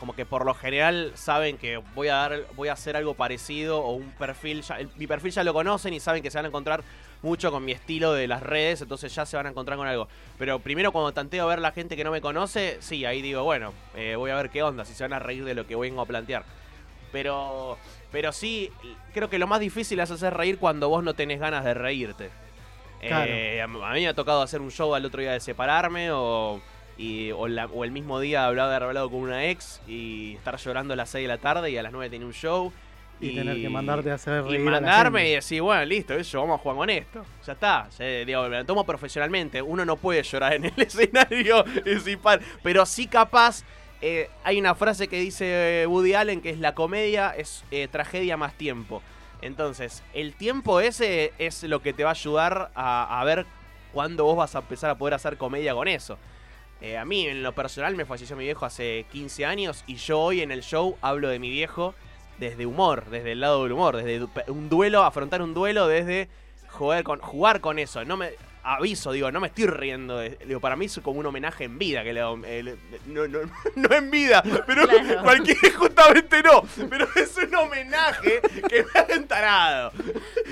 como 0.00 0.14
que 0.14 0.26
por 0.26 0.44
lo 0.44 0.54
general 0.54 1.12
saben 1.14 1.56
que 1.58 1.78
voy 1.94 2.08
a 2.08 2.14
dar, 2.16 2.40
voy 2.56 2.68
a 2.68 2.72
hacer 2.74 2.96
algo 2.96 3.14
parecido 3.14 3.80
o 3.80 3.92
un 3.92 4.10
perfil. 4.12 4.62
Ya, 4.62 4.78
el- 4.78 4.90
mi 4.96 5.06
perfil 5.06 5.32
ya 5.32 5.44
lo 5.44 5.52
conocen 5.54 5.94
y 5.94 6.00
saben 6.00 6.22
que 6.22 6.30
se 6.30 6.38
van 6.38 6.44
a 6.46 6.48
encontrar 6.48 6.82
mucho 7.22 7.50
con 7.50 7.64
mi 7.64 7.72
estilo 7.72 8.12
de 8.12 8.26
las 8.28 8.42
redes, 8.42 8.82
entonces 8.82 9.14
ya 9.14 9.24
se 9.24 9.36
van 9.36 9.46
a 9.46 9.50
encontrar 9.50 9.78
con 9.78 9.86
algo. 9.88 10.08
Pero 10.38 10.58
primero 10.58 10.92
cuando 10.92 11.12
tanteo 11.12 11.44
a 11.44 11.46
ver 11.48 11.58
la 11.58 11.72
gente 11.72 11.96
que 11.96 12.04
no 12.04 12.10
me 12.10 12.20
conoce, 12.20 12.76
sí, 12.80 13.04
ahí 13.06 13.22
digo, 13.22 13.42
bueno, 13.44 13.72
eh, 13.94 14.14
voy 14.16 14.30
a 14.30 14.36
ver 14.36 14.50
qué 14.50 14.62
onda, 14.62 14.84
si 14.84 14.92
se 14.94 15.04
van 15.04 15.14
a 15.14 15.18
reír 15.18 15.44
de 15.44 15.54
lo 15.54 15.66
que 15.66 15.74
vengo 15.74 16.02
a 16.02 16.06
plantear. 16.06 16.44
Pero, 17.12 17.78
pero 18.12 18.32
sí, 18.32 18.70
creo 19.14 19.30
que 19.30 19.38
lo 19.38 19.46
más 19.46 19.60
difícil 19.60 20.00
es 20.00 20.10
hacer 20.10 20.34
reír 20.34 20.58
cuando 20.58 20.88
vos 20.88 21.02
no 21.04 21.14
tenés 21.14 21.40
ganas 21.40 21.64
de 21.64 21.72
reírte. 21.72 22.30
Claro. 23.00 23.30
Eh, 23.32 23.62
a 23.62 23.66
mí 23.68 23.78
me 24.00 24.08
ha 24.08 24.14
tocado 24.14 24.42
hacer 24.42 24.60
un 24.60 24.70
show 24.70 24.94
al 24.94 25.04
otro 25.04 25.20
día 25.20 25.32
de 25.32 25.40
separarme 25.40 26.10
o 26.10 26.60
Y, 26.96 27.32
o, 27.32 27.48
la- 27.48 27.66
o 27.66 27.84
el 27.84 27.90
mismo 27.90 28.20
día 28.20 28.46
hablaba 28.46 28.70
de 28.70 28.76
haber 28.76 28.88
hablado 28.88 29.10
con 29.10 29.20
una 29.20 29.46
ex 29.46 29.80
y 29.88 30.34
estar 30.36 30.56
llorando 30.58 30.94
a 30.94 30.96
las 30.96 31.10
6 31.10 31.24
de 31.24 31.28
la 31.28 31.38
tarde 31.38 31.70
y 31.70 31.76
a 31.76 31.82
las 31.82 31.92
9 31.92 32.08
tenía 32.10 32.26
un 32.26 32.32
show. 32.32 32.72
Y 33.20 33.34
tener 33.34 33.60
que 33.60 33.68
mandarte 33.70 34.10
a 34.10 34.14
hacer 34.14 34.44
y 34.44 34.48
reír 34.50 34.60
a 34.68 34.70
la 34.72 34.80
mandarme 34.80 35.28
y 35.30 35.34
decir, 35.34 35.62
bueno, 35.62 35.84
listo, 35.84 36.14
eso, 36.14 36.40
vamos 36.40 36.58
a 36.58 36.62
jugar 36.62 36.76
con 36.76 36.90
esto. 36.90 37.24
Ya 37.46 37.52
está, 37.54 37.88
ya, 37.98 38.04
digo, 38.24 38.42
me 38.48 38.58
lo 38.58 38.64
tomo 38.64 38.84
profesionalmente. 38.84 39.62
Uno 39.62 39.84
no 39.84 39.96
puede 39.96 40.22
llorar 40.22 40.54
en 40.54 40.64
el 40.66 40.72
escenario 40.76 41.64
principal, 41.64 42.40
pero 42.62 42.84
sí 42.84 43.06
capaz. 43.06 43.62
eh, 44.02 44.28
hay 44.42 44.58
una 44.58 44.74
frase 44.74 45.08
que 45.08 45.18
dice 45.20 45.82
eh, 45.82 45.86
Woody 45.86 46.14
Allen 46.14 46.40
que 46.42 46.50
es 46.50 46.58
la 46.58 46.74
comedia 46.74 47.30
es 47.36 47.64
eh, 47.70 47.88
tragedia 47.90 48.36
más 48.36 48.52
tiempo. 48.54 49.00
Entonces, 49.42 50.02
el 50.12 50.34
tiempo 50.34 50.80
ese 50.80 51.32
es 51.38 51.62
lo 51.62 51.80
que 51.82 51.92
te 51.92 52.02
va 52.04 52.10
a 52.10 52.12
ayudar 52.12 52.70
a, 52.74 53.20
a 53.20 53.24
ver 53.24 53.46
cuándo 53.92 54.24
vos 54.24 54.36
vas 54.36 54.54
a 54.56 54.58
empezar 54.58 54.90
a 54.90 54.96
poder 54.96 55.14
hacer 55.14 55.36
comedia 55.38 55.72
con 55.74 55.86
eso. 55.88 56.18
Eh, 56.80 56.98
a 56.98 57.04
mí, 57.04 57.26
en 57.26 57.42
lo 57.42 57.52
personal, 57.54 57.96
me 57.96 58.04
falleció 58.04 58.36
mi 58.36 58.44
viejo 58.44 58.66
hace 58.66 59.06
15 59.12 59.46
años 59.46 59.84
y 59.86 59.96
yo 59.96 60.20
hoy 60.20 60.42
en 60.42 60.50
el 60.50 60.62
show 60.62 60.96
hablo 61.00 61.28
de 61.28 61.38
mi 61.38 61.50
viejo 61.50 61.94
desde 62.38 62.66
humor, 62.66 63.06
desde 63.10 63.32
el 63.32 63.40
lado 63.40 63.62
del 63.62 63.72
humor, 63.72 63.96
desde 63.96 64.26
un 64.48 64.68
duelo, 64.68 65.02
afrontar 65.04 65.40
un 65.40 65.54
duelo 65.54 65.86
desde 65.86 66.28
jugar 66.68 67.04
con, 67.04 67.20
jugar 67.20 67.60
con 67.60 67.78
eso. 67.78 68.04
No 68.04 68.16
me 68.16 68.32
aviso, 68.64 69.12
digo, 69.12 69.30
no 69.30 69.40
me 69.40 69.48
estoy 69.48 69.66
riendo. 69.66 70.16
de- 70.18 70.38
digo, 70.46 70.58
para 70.60 70.74
mí 70.76 70.86
es 70.86 70.98
como 71.02 71.20
un 71.20 71.26
homenaje 71.26 71.64
en 71.64 71.78
vida 71.78 72.02
que 72.02 72.12
le 72.12 72.20
hago. 72.20 72.40
eh, 72.44 72.76
no, 73.06 73.28
no, 73.28 73.38
no 73.76 73.94
en 73.94 74.10
vida, 74.10 74.42
pero 74.66 74.86
Claro. 74.88 75.22
cualquier 75.22 75.72
justamente 75.74 76.42
no. 76.42 76.62
Pero 76.88 77.06
es 77.16 77.36
un 77.36 77.54
homenaje 77.54 78.40
que 78.68 78.82
me 78.84 79.00
ha 79.00 79.14
entarado. 79.14 79.92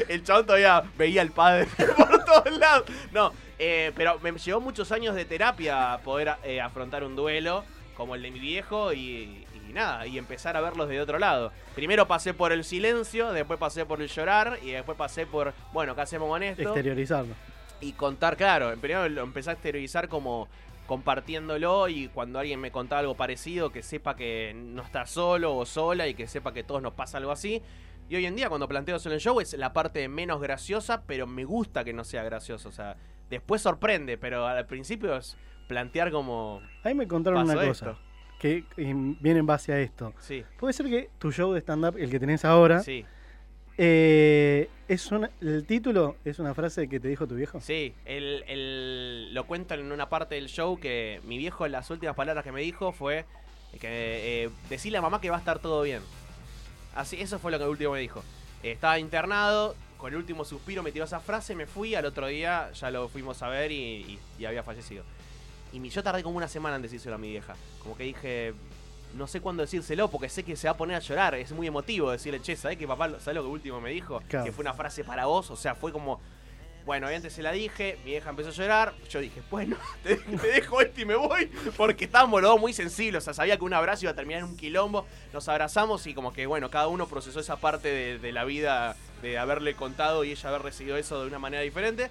El 0.09 0.23
chabón 0.23 0.47
todavía 0.47 0.83
veía 0.97 1.23
al 1.23 1.31
padre 1.31 1.66
por 1.97 2.25
todos 2.25 2.59
lados. 2.59 2.85
No, 3.12 3.33
eh, 3.59 3.92
pero 3.97 4.19
me 4.21 4.33
llevó 4.33 4.61
muchos 4.61 4.92
años 4.92 5.14
de 5.14 5.25
terapia 5.25 5.99
poder 6.04 6.35
eh, 6.45 6.61
afrontar 6.61 7.04
un 7.04 7.16
duelo 7.16 7.64
como 7.97 8.14
el 8.14 8.23
de 8.23 8.31
mi 8.31 8.40
viejo 8.40 8.92
y, 8.92 9.47
y 9.69 9.73
nada, 9.73 10.07
y 10.07 10.19
empezar 10.19 10.57
a 10.57 10.61
verlos 10.61 10.88
de 10.88 11.00
otro 11.00 11.19
lado. 11.19 11.52
Primero 11.75 12.07
pasé 12.09 12.35
por 12.35 12.52
el 12.52 12.64
silencio, 12.64 13.33
después 13.33 13.59
pasé 13.59 13.85
por 13.87 14.00
el 14.02 14.09
llorar 14.09 14.59
y 14.62 14.71
después 14.73 14.97
pasé 14.99 15.26
por, 15.26 15.52
bueno, 15.73 15.95
¿qué 15.95 16.00
hacemos 16.00 16.28
con 16.28 16.42
esto? 16.42 16.62
Exteriorizarlo. 16.62 17.35
Y 17.83 17.93
contar, 17.93 18.37
claro, 18.37 18.75
primero 18.81 19.09
lo 19.09 19.23
empecé 19.23 19.51
a 19.51 19.53
exteriorizar 19.55 20.09
como 20.09 20.49
compartiéndolo 20.87 21.89
y 21.89 22.09
cuando 22.09 22.39
alguien 22.39 22.61
me 22.61 22.71
contaba 22.71 23.01
algo 23.01 23.17
parecido, 23.17 23.71
que 23.71 23.83
sepa 23.83 24.17
que 24.17 24.55
no 24.55 24.83
está 24.83 25.07
solo 25.07 25.57
o 25.57 25.67
sola 25.67 26.09
y 26.09 26.15
que 26.15 26.27
sepa 26.27 26.53
que 26.53 26.65
todos 26.65 26.81
nos 26.81 26.95
pasa 26.95 27.19
algo 27.19 27.33
así. 27.33 27.62
Y 28.09 28.17
hoy 28.17 28.27
en 28.27 28.37
día 28.37 28.49
cuando 28.49 28.69
planteo 28.69 28.97
eso 28.97 29.09
en 29.09 29.15
el 29.15 29.21
show 29.21 29.41
es 29.41 29.55
la 29.55 29.73
parte 29.73 30.07
menos 30.09 30.41
graciosa, 30.41 31.03
pero 31.07 31.27
me 31.27 31.45
gusta 31.45 31.83
que 31.83 31.93
no 31.93 32.05
sea 32.05 32.23
gracioso. 32.23 32.69
O 32.69 32.73
sea, 32.73 32.97
después 33.31 33.62
sorprende, 33.62 34.19
pero 34.19 34.47
al 34.47 34.67
principio 34.67 35.17
es 35.17 35.37
plantear 35.67 36.11
como... 36.11 36.61
Ahí 36.85 36.95
me 36.95 37.09
contaron 37.09 37.43
una 37.43 37.55
cosa 37.55 37.91
esto. 37.91 37.99
que 38.39 38.65
viene 38.77 39.41
en 39.41 39.47
base 39.47 39.73
a 39.73 39.81
esto. 39.81 40.12
Sí, 40.19 40.45
Puede 40.59 40.73
ser 40.73 40.87
que 40.87 41.11
tu 41.19 41.33
show 41.33 41.53
de 41.53 41.61
stand-up, 41.61 41.97
el 41.97 42.11
que 42.11 42.21
tenés 42.21 42.45
ahora, 42.45 42.81
sí, 42.81 43.05
eh, 43.79 44.69
es 44.88 45.11
el 45.41 45.64
título 45.67 46.17
es 46.25 46.38
una 46.38 46.55
frase 46.55 46.88
que 46.88 47.00
te 47.00 47.09
dijo 47.09 47.26
tu 47.26 47.35
viejo. 47.35 47.61
sí. 47.61 47.95
Lo 49.33 49.45
cuento 49.47 49.75
en 49.75 49.91
una 49.91 50.09
parte 50.09 50.35
del 50.35 50.49
show 50.49 50.79
que 50.79 51.21
mi 51.25 51.38
viejo 51.38 51.67
las 51.69 51.91
últimas 51.91 52.14
palabras 52.14 52.45
que 52.45 52.52
me 52.52 52.61
dijo 52.61 52.93
fue 52.93 53.25
que 53.81 54.45
eh, 54.45 54.50
decirle 54.69 54.99
a 54.99 55.02
mamá 55.02 55.21
que 55.21 55.31
va 55.31 55.37
a 55.37 55.38
estar 55.38 55.59
todo 55.59 55.83
bien. 55.83 56.02
Así, 56.95 57.21
eso 57.21 57.38
fue 57.38 57.50
lo 57.50 57.59
que 57.59 57.64
el 57.64 57.71
último 57.71 57.93
me 57.93 58.00
dijo. 58.00 58.23
Estaba 58.62 58.99
internado, 58.99 59.75
con 59.97 60.12
el 60.12 60.19
último 60.19 60.45
suspiro 60.45 60.83
me 60.83 60.93
tiró 60.93 61.05
esa 61.05 61.21
frase, 61.21 61.55
me 61.55 61.67
fui, 61.67 61.95
al 61.95 62.05
otro 62.05 62.26
día 62.26 62.71
ya 62.73 62.91
lo 62.91 63.09
fuimos 63.09 63.43
a 63.43 63.49
ver 63.49 63.73
y, 63.73 64.19
había 64.47 64.62
fallecido. 64.62 65.05
Y 65.73 65.88
yo 65.88 66.02
tardé 66.02 66.23
como 66.23 66.37
una 66.37 66.49
semana 66.49 66.76
en 66.76 66.83
decírselo 66.83 67.14
a 67.14 67.19
mi 67.19 67.31
vieja. 67.31 67.55
Como 67.81 67.97
que 67.97 68.05
dije, 68.05 68.52
no 69.14 69.26
sé 69.26 69.40
cuándo 69.40 69.62
decírselo 69.62 70.09
porque 70.09 70.28
sé 70.28 70.42
que 70.42 70.57
se 70.57 70.66
va 70.66 70.73
a 70.73 70.76
poner 70.76 70.97
a 70.97 71.00
llorar. 71.00 71.35
Es 71.35 71.52
muy 71.52 71.66
emotivo 71.66 72.11
decirle, 72.11 72.40
che, 72.40 72.57
¿sabes 72.57 72.78
que 72.78 72.87
papá, 72.87 73.09
sabes 73.21 73.35
lo 73.35 73.42
que 73.42 73.49
último 73.49 73.81
me 73.81 73.90
dijo? 73.90 74.23
Claro. 74.28 74.45
Que 74.45 74.52
fue 74.52 74.62
una 74.62 74.75
frase 74.75 75.04
para 75.04 75.26
vos, 75.26 75.50
o 75.50 75.57
sea, 75.57 75.75
fue 75.75 75.92
como... 75.92 76.21
Bueno, 76.85 77.07
antes 77.07 77.33
se 77.33 77.42
la 77.42 77.52
dije, 77.52 77.97
mi 78.04 78.11
vieja 78.11 78.31
empezó 78.31 78.49
a 78.49 78.52
llorar, 78.52 78.92
yo 79.09 79.21
dije, 79.21 79.40
bueno, 79.52 79.76
te, 80.02 80.16
te 80.16 80.47
dejo 80.49 80.81
esto 80.81 81.00
y 81.00 81.04
me 81.04 81.14
voy, 81.14 81.49
porque 81.76 82.07
estábamos 82.07 82.42
los 82.42 82.50
dos 82.50 82.61
muy 82.61 82.73
sensibles, 82.73 83.23
o 83.23 83.25
sea, 83.25 83.35
sabía 83.35 83.57
que 83.57 83.62
un 83.62 83.73
abrazo 83.73 84.07
iba 84.07 84.11
a 84.11 84.16
terminar 84.16 84.42
en 84.42 84.49
un 84.49 84.57
quilombo, 84.57 85.07
nos 85.33 85.49
abrazamos 85.49 86.04
y 86.09 86.14
como 86.14 86.33
que, 86.33 86.45
bueno, 86.47 86.71
cada 86.71 86.88
uno 86.88 87.07
procesó 87.07 87.38
esa 87.38 87.54
parte 87.54 87.87
de, 87.87 88.19
de 88.19 88.33
la 88.33 88.42
vida, 88.42 88.97
de 89.23 89.38
haberle 89.38 89.75
contado 89.75 90.25
y 90.25 90.33
ella 90.33 90.49
haber 90.49 90.62
recibido 90.62 90.97
eso 90.97 91.21
de 91.21 91.28
una 91.28 91.38
manera 91.38 91.62
diferente. 91.62 92.11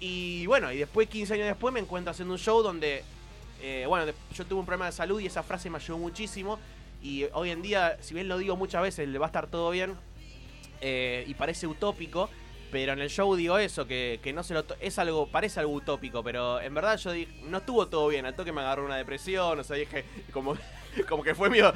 Y 0.00 0.46
bueno, 0.46 0.70
y 0.70 0.78
después, 0.78 1.08
15 1.08 1.34
años 1.34 1.46
después, 1.46 1.74
me 1.74 1.80
encuentro 1.80 2.12
haciendo 2.12 2.34
un 2.34 2.38
show 2.38 2.62
donde, 2.62 3.02
eh, 3.60 3.84
bueno, 3.86 4.12
yo 4.34 4.44
tuve 4.46 4.60
un 4.60 4.66
problema 4.66 4.86
de 4.86 4.92
salud 4.92 5.20
y 5.20 5.26
esa 5.26 5.42
frase 5.42 5.70
me 5.70 5.76
ayudó 5.76 5.98
muchísimo. 5.98 6.58
Y 7.02 7.24
hoy 7.32 7.50
en 7.50 7.62
día, 7.62 7.96
si 8.00 8.14
bien 8.14 8.28
lo 8.28 8.38
digo 8.38 8.56
muchas 8.56 8.82
veces, 8.82 9.08
le 9.08 9.18
va 9.18 9.26
a 9.26 9.28
estar 9.28 9.46
todo 9.46 9.70
bien, 9.70 9.94
eh, 10.80 11.24
y 11.26 11.34
parece 11.34 11.66
utópico, 11.66 12.28
pero 12.70 12.92
en 12.92 13.00
el 13.00 13.08
show 13.08 13.34
digo 13.34 13.58
eso, 13.58 13.86
que, 13.86 14.20
que 14.22 14.32
no 14.32 14.42
se 14.42 14.54
lo 14.54 14.64
es 14.80 14.98
algo, 14.98 15.26
parece 15.28 15.60
algo 15.60 15.72
utópico, 15.72 16.22
pero 16.22 16.60
en 16.60 16.74
verdad 16.74 16.96
yo 16.98 17.12
dije, 17.12 17.32
no 17.44 17.58
estuvo 17.58 17.86
todo 17.88 18.08
bien, 18.08 18.26
al 18.26 18.34
toque 18.34 18.52
me 18.52 18.60
agarró 18.60 18.84
una 18.84 18.96
depresión, 18.96 19.58
o 19.58 19.64
sea, 19.64 19.76
dije, 19.76 20.04
como, 20.32 20.56
como 21.08 21.22
que 21.22 21.34
fue 21.34 21.50
mío, 21.50 21.72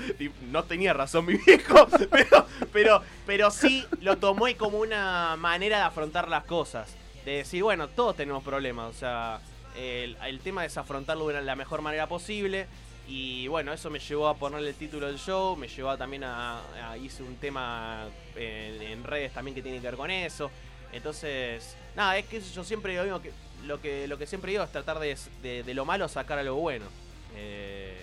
no 0.51 0.65
tenía 0.65 0.93
razón 0.93 1.27
mi 1.27 1.35
viejo, 1.35 1.87
pero, 2.11 2.47
pero, 2.73 3.03
pero 3.27 3.51
sí 3.51 3.85
lo 4.01 4.19
tomé 4.19 4.57
como 4.57 4.79
una 4.79 5.37
manera 5.37 5.79
de 5.79 5.85
afrontar 5.85 6.29
las 6.29 6.45
cosas, 6.45 6.95
de 7.25 7.39
decir, 7.39 7.63
bueno, 7.63 7.89
todos 7.89 8.17
tenemos 8.17 8.45
problemas, 8.45 8.91
o 8.91 8.99
sea, 8.99 9.41
el, 9.77 10.17
el 10.27 10.41
tema 10.41 10.65
es 10.65 10.77
afrontarlo 10.77 11.27
de 11.29 11.41
la 11.43 11.57
mejor 11.57 11.83
manera 11.83 12.07
posible. 12.07 12.67
Y 13.09 13.49
bueno, 13.49 13.73
eso 13.73 13.91
me 13.91 13.99
llevó 13.99 14.29
a 14.29 14.37
ponerle 14.37 14.69
el 14.71 14.75
título 14.77 15.07
del 15.09 15.19
show, 15.19 15.57
me 15.57 15.67
llevó 15.69 15.91
a 15.91 15.97
también 15.99 16.23
a, 16.25 16.61
a- 16.91 16.97
hice 16.97 17.23
un 17.25 17.35
tema 17.37 18.07
en, 18.37 18.81
en 18.81 19.05
redes 19.05 19.33
también 19.33 19.55
que 19.57 19.63
tiene 19.63 19.79
que 19.81 19.87
ver 19.89 19.97
con 19.97 20.11
eso. 20.11 20.51
Entonces, 20.93 21.77
nada, 21.97 22.17
es 22.17 22.27
que 22.27 22.41
yo 22.41 22.63
siempre 22.63 22.93
digo 23.03 23.21
que 23.21 23.33
lo 23.67 23.81
que 23.81 24.07
lo 24.07 24.19
que 24.19 24.27
siempre 24.27 24.53
digo 24.53 24.63
es 24.63 24.71
tratar 24.71 24.99
de, 25.01 25.17
de- 25.43 25.63
de 25.65 25.75
lo 25.75 25.85
malo 25.85 26.09
sacar 26.09 26.39
algo 26.39 26.57
bueno. 26.57 26.85
Eh, 27.35 27.97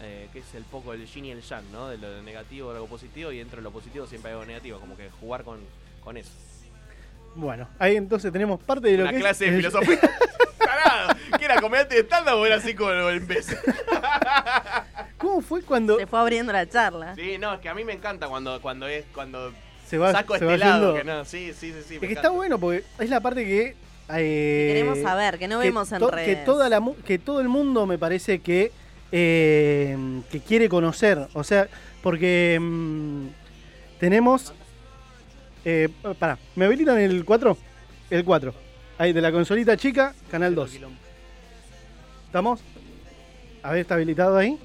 eh, 0.00 0.28
que 0.32 0.40
es 0.40 0.54
el 0.54 0.64
poco 0.64 0.92
el 0.92 1.06
yin 1.06 1.26
y 1.26 1.30
el 1.30 1.40
yang, 1.42 1.70
¿no? 1.72 1.88
De 1.88 1.96
lo 1.96 2.20
negativo 2.22 2.70
algo 2.72 2.86
positivo 2.86 3.30
y 3.32 3.38
dentro 3.38 3.56
de 3.58 3.62
lo 3.62 3.70
positivo 3.70 4.06
siempre 4.06 4.30
hay 4.30 4.34
algo 4.34 4.44
negativo, 4.46 4.80
como 4.80 4.96
que 4.96 5.08
jugar 5.20 5.44
con, 5.44 5.60
con 6.02 6.16
eso. 6.16 6.32
Bueno, 7.34 7.68
ahí 7.78 7.96
entonces 7.96 8.32
tenemos 8.32 8.60
parte 8.62 8.88
de 8.88 8.96
lo 8.96 9.02
Una 9.04 9.12
que 9.12 9.18
clase 9.20 9.46
es 9.46 9.50
de 9.52 9.56
filosofía. 9.58 10.00
Que 11.38 11.44
era 11.44 11.60
comediante 11.60 11.94
de 11.94 12.00
stand 12.02 12.28
o 12.28 12.46
era 12.46 12.56
así 12.56 12.74
como 12.74 12.90
lo 12.90 13.10
empecé. 13.10 13.56
¿Cómo 15.18 15.40
fue 15.40 15.62
cuando 15.62 15.98
Se 15.98 16.06
fue 16.06 16.18
abriendo 16.18 16.52
la 16.52 16.68
charla. 16.68 17.14
Sí, 17.14 17.38
no, 17.38 17.54
es 17.54 17.60
que 17.60 17.68
a 17.68 17.74
mí 17.74 17.84
me 17.84 17.92
encanta 17.92 18.28
cuando, 18.28 18.60
cuando 18.60 18.86
es, 18.86 19.04
cuando 19.14 19.52
se 19.86 19.98
va, 19.98 20.12
saco 20.12 20.34
se 20.38 20.44
este 20.44 20.46
va 20.46 20.56
lado. 20.56 20.94
Que 20.94 21.04
no, 21.04 21.24
sí, 21.24 21.52
sí, 21.58 21.72
sí, 21.72 21.82
sí. 21.86 21.94
Es 21.94 22.00
que 22.00 22.12
está 22.12 22.30
bueno 22.30 22.58
porque 22.58 22.84
es 22.98 23.10
la 23.10 23.20
parte 23.20 23.44
que. 23.44 23.60
eh, 23.68 23.74
Que 24.08 24.66
queremos 24.74 24.98
saber, 25.00 25.38
que 25.38 25.48
no 25.48 25.60
que 25.60 25.66
vemos 25.68 25.90
en 25.92 25.98
to- 26.00 26.10
redes. 26.10 26.38
Que, 26.38 26.44
toda 26.44 26.68
la, 26.68 26.82
que 27.04 27.18
todo 27.18 27.40
el 27.40 27.48
mundo 27.48 27.86
me 27.86 27.98
parece 27.98 28.40
que, 28.40 28.72
eh, 29.12 29.96
que 30.30 30.40
quiere 30.40 30.68
conocer. 30.68 31.26
O 31.32 31.42
sea, 31.44 31.68
porque 32.02 32.58
mm, 32.60 33.26
tenemos. 33.98 34.52
Eh, 35.64 35.88
pará, 36.18 36.38
¿me 36.54 36.66
habilitan 36.66 36.98
el 36.98 37.24
4? 37.24 37.56
El 38.10 38.24
4. 38.24 38.54
Ahí, 38.98 39.12
de 39.12 39.20
la 39.20 39.32
consolita 39.32 39.76
chica, 39.76 40.14
canal 40.30 40.54
2. 40.54 40.70
¿Estamos? 42.36 42.60
A 43.62 43.70
ver, 43.70 43.78
¿está 43.80 43.94
habilitado 43.94 44.36
ahí? 44.36 44.58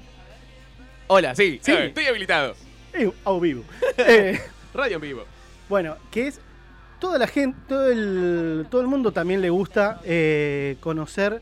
Hola, 1.06 1.34
sí, 1.34 1.58
Sí. 1.62 1.72
estoy 1.72 2.04
habilitado. 2.04 2.54
Eh, 2.92 3.10
a 3.24 3.38
vivo. 3.38 3.64
Eh, 3.96 4.38
Radio 4.74 4.96
en 4.96 5.00
vivo. 5.00 5.24
Bueno, 5.70 5.96
que 6.10 6.26
es 6.26 6.38
toda 7.00 7.16
la 7.18 7.26
gente, 7.26 7.58
todo 7.66 7.90
el, 7.90 8.66
todo 8.70 8.82
el 8.82 8.88
mundo 8.88 9.10
también 9.10 9.40
le 9.40 9.48
gusta 9.48 10.02
eh, 10.04 10.76
conocer 10.80 11.40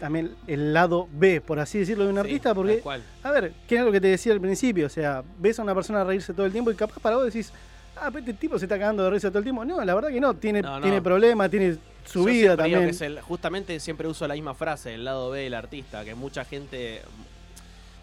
también 0.00 0.36
el 0.46 0.72
lado 0.72 1.06
B, 1.12 1.42
por 1.42 1.60
así 1.60 1.80
decirlo, 1.80 2.04
de 2.04 2.10
un 2.12 2.16
Sí, 2.16 2.20
artista, 2.20 2.54
porque, 2.54 2.82
a 3.22 3.30
ver, 3.30 3.52
¿qué 3.68 3.76
es 3.76 3.82
lo 3.82 3.92
que 3.92 4.00
te 4.00 4.08
decía 4.08 4.32
al 4.32 4.40
principio? 4.40 4.86
O 4.86 4.88
sea, 4.88 5.22
ves 5.38 5.58
a 5.58 5.62
una 5.64 5.74
persona 5.74 6.02
reírse 6.02 6.32
todo 6.32 6.46
el 6.46 6.52
tiempo 6.52 6.70
y 6.70 6.76
capaz 6.76 6.98
para 6.98 7.16
vos 7.16 7.26
decís, 7.26 7.52
ah, 7.94 8.06
pero 8.06 8.20
este 8.20 8.32
tipo 8.32 8.58
se 8.58 8.64
está 8.64 8.78
cagando 8.78 9.04
de 9.04 9.10
risa 9.10 9.28
todo 9.28 9.40
el 9.40 9.44
tiempo. 9.44 9.66
No, 9.66 9.84
la 9.84 9.94
verdad 9.94 10.08
que 10.08 10.18
no, 10.18 10.32
tiene, 10.32 10.62
No, 10.62 10.76
no. 10.76 10.80
tiene 10.82 11.02
problemas, 11.02 11.50
tiene 11.50 11.76
su 12.10 12.20
Yo 12.20 12.24
vida 12.26 12.56
también. 12.56 12.84
que 12.84 12.90
es 12.90 13.00
el- 13.02 13.20
justamente 13.20 13.78
siempre 13.80 14.08
uso 14.08 14.26
la 14.26 14.34
misma 14.34 14.54
frase, 14.54 14.94
el 14.94 15.04
lado 15.04 15.30
B 15.30 15.40
del 15.40 15.54
artista, 15.54 16.04
que 16.04 16.14
mucha 16.14 16.44
gente... 16.44 17.02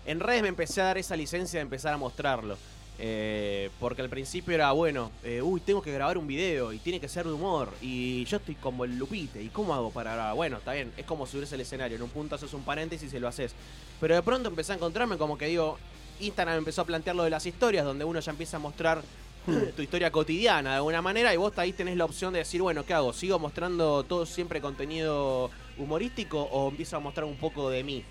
En 0.05 0.19
redes 0.19 0.43
me 0.43 0.49
empecé 0.49 0.81
a 0.81 0.85
dar 0.85 0.97
esa 0.99 1.15
licencia 1.15 1.57
de 1.59 1.63
empezar 1.63 1.93
a 1.93 1.97
mostrarlo. 1.97 2.57
Eh, 2.97 3.69
porque 3.79 4.01
al 4.01 4.09
principio 4.09 4.53
era, 4.53 4.71
bueno, 4.71 5.11
eh, 5.23 5.41
uy, 5.41 5.59
tengo 5.59 5.81
que 5.81 5.91
grabar 5.91 6.17
un 6.17 6.27
video 6.27 6.71
y 6.71 6.77
tiene 6.77 6.99
que 7.01 7.09
ser 7.09 7.25
de 7.25 7.33
humor. 7.33 7.73
Y 7.81 8.23
yo 8.25 8.37
estoy 8.37 8.55
como 8.55 8.85
el 8.85 8.97
lupite. 8.97 9.41
¿Y 9.41 9.49
cómo 9.49 9.73
hago 9.73 9.89
para.? 9.91 10.31
Bueno, 10.33 10.57
está 10.57 10.73
bien, 10.73 10.93
es 10.95 11.05
como 11.05 11.25
subirse 11.25 11.55
al 11.55 11.61
escenario. 11.61 11.97
En 11.97 12.03
un 12.03 12.09
punto 12.09 12.35
haces 12.35 12.53
un 12.53 12.63
paréntesis 12.63 13.11
y 13.13 13.19
lo 13.19 13.27
haces. 13.27 13.53
Pero 13.99 14.15
de 14.15 14.21
pronto 14.21 14.47
empecé 14.47 14.73
a 14.73 14.75
encontrarme 14.75 15.17
como 15.17 15.37
que 15.37 15.47
digo, 15.47 15.77
Instagram 16.21 16.57
empezó 16.59 16.83
a 16.83 16.85
plantear 16.85 17.15
lo 17.15 17.23
de 17.23 17.31
las 17.31 17.45
historias, 17.45 17.83
donde 17.83 18.05
uno 18.05 18.19
ya 18.21 18.31
empieza 18.31 18.57
a 18.57 18.59
mostrar 18.61 19.01
tu 19.75 19.81
historia 19.81 20.11
cotidiana 20.11 20.71
de 20.71 20.75
alguna 20.77 21.01
manera 21.01 21.33
y 21.33 21.37
vos 21.37 21.57
ahí 21.57 21.73
tenés 21.73 21.97
la 21.97 22.05
opción 22.05 22.33
de 22.33 22.39
decir, 22.39 22.61
bueno, 22.61 22.85
¿qué 22.85 22.93
hago? 22.93 23.13
¿Sigo 23.13 23.39
mostrando 23.39 24.03
todo 24.03 24.25
siempre 24.25 24.61
contenido 24.61 25.49
humorístico 25.77 26.41
o 26.41 26.69
empiezo 26.69 26.97
a 26.97 26.99
mostrar 26.99 27.25
un 27.25 27.37
poco 27.37 27.69
de 27.69 27.83
mí? 27.83 28.03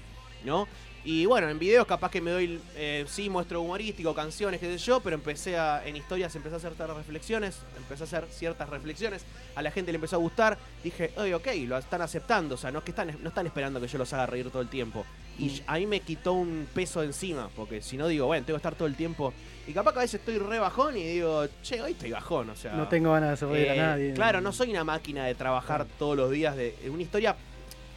¿no? 0.45 0.69
Y 1.07 1.27
bueno, 1.27 1.51
en 1.51 1.59
videos 1.59 1.87
capaz 1.87 2.11
que 2.11 2.23
me 2.23 2.31
doy, 2.31 2.61
eh, 2.77 3.05
sí, 3.07 3.29
muestro 3.29 3.61
humorístico, 3.61 4.15
canciones, 4.15 4.59
qué 4.59 4.79
sé 4.79 4.83
yo, 4.83 5.01
pero 5.01 5.17
empecé 5.17 5.59
a, 5.59 5.87
en 5.87 5.97
historias 5.97 6.35
empecé 6.35 6.55
a 6.55 6.57
hacer 6.57 6.73
ciertas 6.73 6.97
reflexiones, 6.97 7.59
empecé 7.77 8.05
a 8.05 8.07
hacer 8.07 8.27
ciertas 8.31 8.69
reflexiones, 8.71 9.23
a 9.55 9.61
la 9.61 9.71
gente 9.71 9.93
le 9.93 9.97
empezó 9.97 10.17
a 10.17 10.19
gustar, 10.19 10.57
dije, 10.83 11.13
oye, 11.19 11.35
ok, 11.35 11.49
lo 11.67 11.77
están 11.77 12.01
aceptando, 12.01 12.55
o 12.55 12.59
sea, 12.59 12.71
no 12.71 12.79
es 12.79 12.85
que 12.85 12.93
están, 12.93 13.19
no 13.23 13.29
están 13.29 13.47
esperando 13.47 13.81
que 13.83 13.87
yo 13.87 13.99
los 13.99 14.11
haga 14.15 14.25
reír 14.25 14.51
todo 14.51 14.63
el 14.63 14.69
tiempo. 14.69 15.05
Y 15.39 15.63
a 15.67 15.79
mí 15.79 15.87
me 15.87 16.01
quitó 16.01 16.33
un 16.35 16.69
peso 16.73 17.03
encima, 17.03 17.51
porque 17.57 17.83
si 17.83 17.97
no 17.97 18.07
digo, 18.07 18.27
bueno, 18.27 18.47
tengo 18.47 18.57
que 18.57 18.61
estar 18.61 18.75
todo 18.77 18.87
el 18.87 18.95
tiempo. 18.95 19.33
Y 19.67 19.73
capaz 19.73 19.93
que 19.93 19.99
a 19.99 20.03
veces 20.03 20.21
estoy 20.21 20.39
re 20.39 20.59
bajón 20.59 20.97
y 20.97 21.03
digo, 21.03 21.47
che, 21.63 21.81
hoy 21.83 21.93
estoy 21.93 22.13
bajón, 22.13 22.51
o 22.51 22.57
sea. 22.57 22.75
No 22.75 22.87
tengo 22.89 23.13
ganas 23.13 23.41
de 23.41 23.47
reír 23.47 23.67
Eh, 23.67 23.71
a 23.71 23.87
nadie. 23.87 24.13
Claro, 24.13 24.41
no 24.41 24.53
soy 24.53 24.71
una 24.71 24.85
máquina 24.85 25.25
de 25.27 25.35
trabajar 25.35 25.87
todos 25.99 26.17
los 26.17 26.31
días. 26.31 26.55
De, 26.57 26.75
una 26.89 27.03
historia 27.03 27.35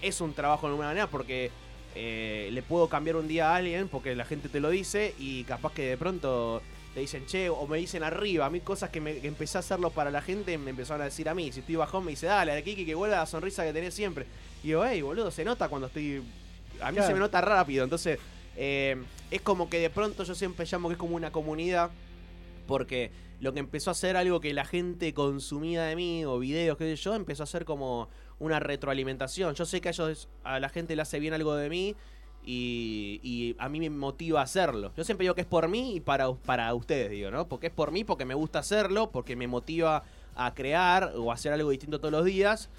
es 0.02 0.20
un 0.22 0.34
trabajo 0.34 0.66
de 0.68 0.72
alguna 0.72 0.88
manera 0.88 1.08
porque 1.08 1.52
eh, 1.96 2.50
le 2.52 2.62
puedo 2.64 2.88
cambiar 2.90 3.18
un 3.18 3.28
día 3.28 3.52
a 3.52 3.56
alguien 3.58 3.88
porque 3.88 4.16
la 4.16 4.26
gente 4.26 4.50
te 4.50 4.60
lo 4.60 4.70
dice 4.70 5.14
y 5.20 5.44
capaz 5.44 5.74
que 5.74 5.90
de 5.90 5.98
pronto 5.98 6.62
te 6.94 7.02
dicen 7.02 7.26
che 7.28 7.50
o 7.50 7.68
me 7.68 7.78
dicen 7.78 8.02
arriba. 8.04 8.46
A 8.46 8.50
mí 8.50 8.62
cosas 8.62 8.90
que, 8.90 9.02
me, 9.02 9.18
que 9.20 9.28
empecé 9.28 9.58
a 9.58 9.60
hacerlo 9.60 9.90
para 9.92 10.10
la 10.10 10.22
gente 10.22 10.58
me 10.58 10.72
empezaron 10.72 11.02
a 11.02 11.06
decir 11.06 11.28
a 11.30 11.36
mí. 11.36 11.52
Si 11.52 11.60
estoy 11.60 11.76
bajón 11.76 12.06
me 12.06 12.12
dice, 12.12 12.26
dale, 12.28 12.64
Kiki, 12.64 12.86
que 12.86 12.96
vuelva 12.96 13.18
la 13.18 13.26
sonrisa 13.26 13.64
que 13.64 13.74
tenés 13.74 13.94
siempre. 13.94 14.26
Y 14.64 14.68
digo, 14.68 14.86
hey, 14.86 15.02
boludo, 15.02 15.30
se 15.30 15.44
nota 15.46 15.68
cuando 15.70 15.88
estoy... 15.88 16.24
A 16.82 16.90
mí 16.92 16.96
Claro. 16.96 17.08
se 17.08 17.14
me 17.14 17.20
nota 17.20 17.42
rápido. 17.42 17.84
Entonces, 17.84 18.20
eh, 18.56 18.96
es 19.32 19.42
como 19.42 19.70
que 19.70 19.80
de 19.80 19.90
pronto 19.90 20.24
yo 20.24 20.36
siempre 20.36 20.66
llamo 20.66 20.90
que 20.90 20.94
es 20.94 21.00
como 21.00 21.16
una 21.16 21.32
comunidad 21.32 21.90
porque 22.68 23.12
lo 23.40 23.54
que 23.54 23.60
empezó 23.60 23.92
a 23.92 23.94
ser 23.94 24.18
algo 24.18 24.40
que 24.42 24.54
la 24.54 24.66
gente 24.66 25.14
consumía 25.14 25.84
de 25.84 25.96
mí 25.96 26.26
o 26.26 26.40
videos, 26.40 26.78
qué 26.78 26.96
sé 26.96 27.02
yo, 27.02 27.14
empezó 27.16 27.44
a 27.44 27.46
ser 27.46 27.66
como 27.66 28.10
una 28.40 28.60
retroalimentación. 28.60 29.54
Yo 29.56 29.66
sé 29.66 29.80
que 29.80 29.90
a 29.90 29.92
ellos, 29.92 30.28
a 30.44 30.60
la 30.60 30.70
gente 30.70 30.96
le 30.96 31.02
hace 31.02 31.20
bien 31.20 31.34
algo 31.34 31.56
de 31.56 31.70
mí 31.70 31.96
y, 32.46 33.20
y 33.24 33.56
a 33.60 33.70
mí 33.70 33.80
me 33.80 33.90
motiva 33.90 34.40
a 34.40 34.44
hacerlo. 34.44 34.92
Yo 34.96 35.04
siempre 35.04 35.24
digo 35.26 35.36
que 35.36 35.42
es 35.42 35.48
por 35.48 35.68
mí 35.68 35.96
y 35.98 36.00
para, 36.00 36.32
para 36.34 36.74
ustedes, 36.74 37.12
digo, 37.12 37.30
¿no? 37.32 37.48
Porque 37.48 37.68
es 37.68 37.74
por 37.74 37.92
mí, 37.92 38.04
porque 38.04 38.26
me 38.26 38.34
gusta 38.34 38.60
hacerlo, 38.60 39.12
porque 39.12 39.36
me 39.36 39.48
motiva 39.48 40.04
a 40.36 40.54
crear 40.54 41.14
o 41.16 41.32
a 41.32 41.36
hacer 41.36 41.52
algo 41.54 41.70
distinto 41.70 42.00
todos 42.00 42.12
los 42.12 42.26
días. 42.26 42.70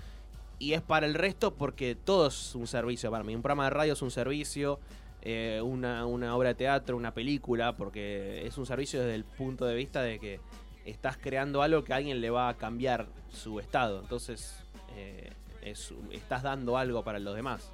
Y 0.59 0.73
es 0.73 0.83
para 0.83 1.07
el 1.07 1.15
resto 1.15 1.55
porque 1.55 1.95
todo 1.95 2.27
es 2.29 2.55
un 2.55 2.67
servicio 2.67 3.11
para 3.11 3.23
mí. 3.25 3.35
Un 3.35 3.43
programa 3.43 3.65
de 3.65 3.71
radio 3.71 3.93
es 3.93 4.03
un 4.03 4.11
servicio, 4.11 4.81
eh, 5.23 5.61
una, 5.63 6.05
una 6.07 6.35
obra 6.37 6.49
de 6.51 6.55
teatro, 6.57 6.97
una 6.97 7.13
película, 7.15 7.77
porque 7.77 8.45
es 8.47 8.59
un 8.59 8.67
servicio 8.67 9.01
desde 9.01 9.15
el 9.15 9.25
punto 9.25 9.67
de 9.67 9.75
vista 9.77 10.03
de 10.03 10.19
que 10.19 10.41
estás 10.85 11.17
creando 11.17 11.63
algo 11.63 11.85
que 11.85 11.93
a 11.93 11.97
alguien 11.97 12.21
le 12.21 12.31
va 12.31 12.49
a 12.49 12.55
cambiar 12.57 13.07
su 13.31 13.61
estado. 13.61 14.01
Entonces, 14.01 14.57
eh, 14.97 15.31
es- 15.63 15.93
estás 16.11 16.43
dando 16.43 16.77
algo 16.77 17.05
para 17.05 17.19
los 17.19 17.37
demás. 17.37 17.71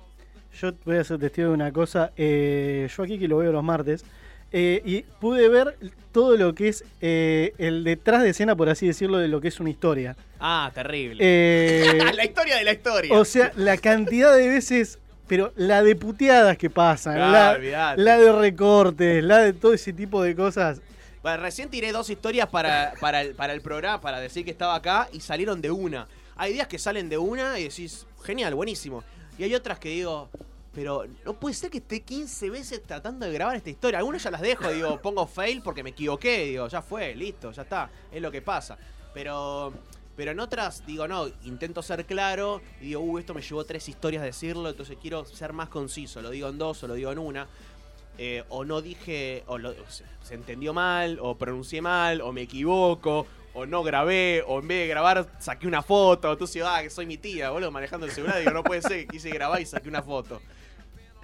Yo 0.61 0.73
voy 0.85 0.97
a 0.99 1.05
ser 1.05 1.19
testigo 1.19 1.49
de 1.49 1.55
una 1.55 1.73
cosa. 1.73 2.13
eh, 2.17 2.89
yo 2.95 3.03
aquí 3.03 3.19
que 3.19 3.29
lo 3.29 3.39
veo 3.39 3.51
los 3.51 3.65
martes. 3.65 4.05
Eh, 4.57 4.81
y 4.85 5.03
pude 5.03 5.49
ver 5.49 5.77
todo 6.13 6.37
lo 6.37 6.55
que 6.55 6.69
es 6.69 6.85
eh, 7.01 7.55
el 7.59 7.83
detrás 7.83 8.23
de 8.23 8.31
escena, 8.31 8.55
por 8.55 8.69
así 8.69 8.87
decirlo, 8.87 9.19
de 9.19 9.27
lo 9.27 9.41
que 9.41 9.49
es 9.49 9.59
una 9.59 9.69
historia. 9.69 10.17
Ah, 10.39 10.71
terrible. 10.73 11.19
Eh, 11.19 11.99
la 12.15 12.25
historia 12.25 12.57
de 12.59 12.63
la 12.63 12.73
historia. 12.73 13.19
o 13.19 13.25
sea, 13.25 13.51
la 13.57 13.77
cantidad 13.79 14.33
de 14.37 14.47
veces, 14.47 15.01
pero 15.27 15.53
la 15.57 15.83
de 15.83 15.97
puteadas 15.97 16.57
que 16.57 16.71
pasan, 16.71 17.17
Ah, 17.19 17.59
la, 17.97 18.17
de 18.17 18.31
recortes, 18.31 19.25
la 19.25 19.39
de 19.41 19.55
todo 19.55 19.75
ese 19.75 19.93
tipo 19.93 20.23
de 20.23 20.37
cosas. 20.37 20.81
Bueno, 21.21 21.43
recién 21.43 21.69
tiré 21.69 21.91
dos 21.91 22.09
historias 22.09 22.47
para, 22.47 22.93
para, 23.01 23.23
el, 23.23 23.35
para 23.35 23.55
el 23.55 23.61
programa, 23.61 24.01
para 24.01 24.21
decir 24.21 24.45
que 24.45 24.53
estaba 24.53 24.77
acá, 24.77 25.09
y 25.13 25.19
salieron 25.19 25.61
de 25.61 25.73
una. 25.73 26.07
Hay 26.37 26.53
días 26.53 26.69
que 26.69 26.79
salen 26.79 27.09
de 27.09 27.19
una 27.19 27.59
y 27.59 27.65
decís, 27.65 28.07
genial, 28.23 28.55
buenísimo. 28.55 29.03
Y 29.37 29.43
hay 29.43 29.55
otras 29.57 29.81
que 29.81 29.89
digo, 29.89 30.31
pero 30.75 31.05
no 31.25 31.35
puede 31.35 31.55
ser 31.55 31.71
que 31.71 31.79
esté 31.79 32.03
15 32.03 32.51
veces 32.51 32.83
tratando 32.83 33.27
de 33.27 33.33
grabar 33.33 33.57
esta 33.57 33.71
historia. 33.71 33.99
Algunas 34.01 34.23
ya 34.23 34.31
las 34.31 34.41
dejo, 34.41 34.69
digo, 34.71 34.99
pongo 35.03 35.27
fail 35.27 35.63
porque 35.63 35.83
me 35.83 35.91
equivoqué, 35.91 36.47
digo, 36.47 36.69
ya 36.69 36.83
fue, 36.83 37.15
listo, 37.15 37.53
ya 37.53 37.63
está, 37.63 37.91
es 38.13 38.21
lo 38.21 38.31
que 38.31 38.43
pasa. 38.43 38.77
Pero, 39.13 39.73
pero 40.17 40.33
en 40.33 40.41
otras, 40.41 40.85
digo, 40.87 41.07
no, 41.07 41.29
intento 41.45 41.83
ser 41.83 42.05
claro 42.07 42.61
y 42.81 42.87
digo, 42.87 43.01
uh, 43.01 43.19
esto 43.19 43.35
me 43.35 43.43
llevó 43.43 43.65
tres 43.65 43.89
historias 43.89 44.23
decirlo, 44.23 44.69
entonces 44.69 44.97
quiero 45.01 45.25
ser 45.25 45.53
más 45.53 45.69
conciso, 45.69 46.21
lo 46.23 46.31
digo 46.31 46.49
en 46.49 46.59
dos 46.59 46.83
o 46.83 46.89
lo 46.89 46.95
digo 46.95 47.13
en 47.13 47.19
una 47.19 47.47
eh, 48.17 48.45
o 48.49 48.65
no 48.65 48.81
dije, 48.81 49.43
o 49.47 49.59
lo- 49.59 49.75
se, 49.91 50.05
se 50.23 50.35
entendió 50.35 50.73
mal, 50.73 51.19
o 51.21 51.37
pronuncié 51.37 51.83
mal, 51.83 52.21
o 52.21 52.33
me 52.33 52.43
equivoco, 52.43 53.27
o 53.55 53.67
no 53.67 53.83
grabé, 53.83 54.45
o 54.47 54.61
en 54.61 54.69
vez 54.69 54.83
de 54.83 54.87
grabar 54.87 55.29
saqué 55.41 55.67
una 55.67 55.83
foto. 55.83 56.31
Entonces, 56.33 56.63
ah, 56.65 56.81
que 56.83 56.91
soy 56.91 57.07
mi 57.07 57.17
tía, 57.19 57.51
boludo, 57.51 57.73
manejando 57.73 58.07
el 58.07 58.13
celular. 58.13 58.39
Digo, 58.39 58.53
no 58.53 58.63
puede 58.63 58.83
ser 58.83 58.93
que 59.01 59.07
quise 59.09 59.31
grabar 59.31 59.61
y 59.61 59.67
saqué 59.67 59.89
una 59.89 60.03
foto. 60.03 60.41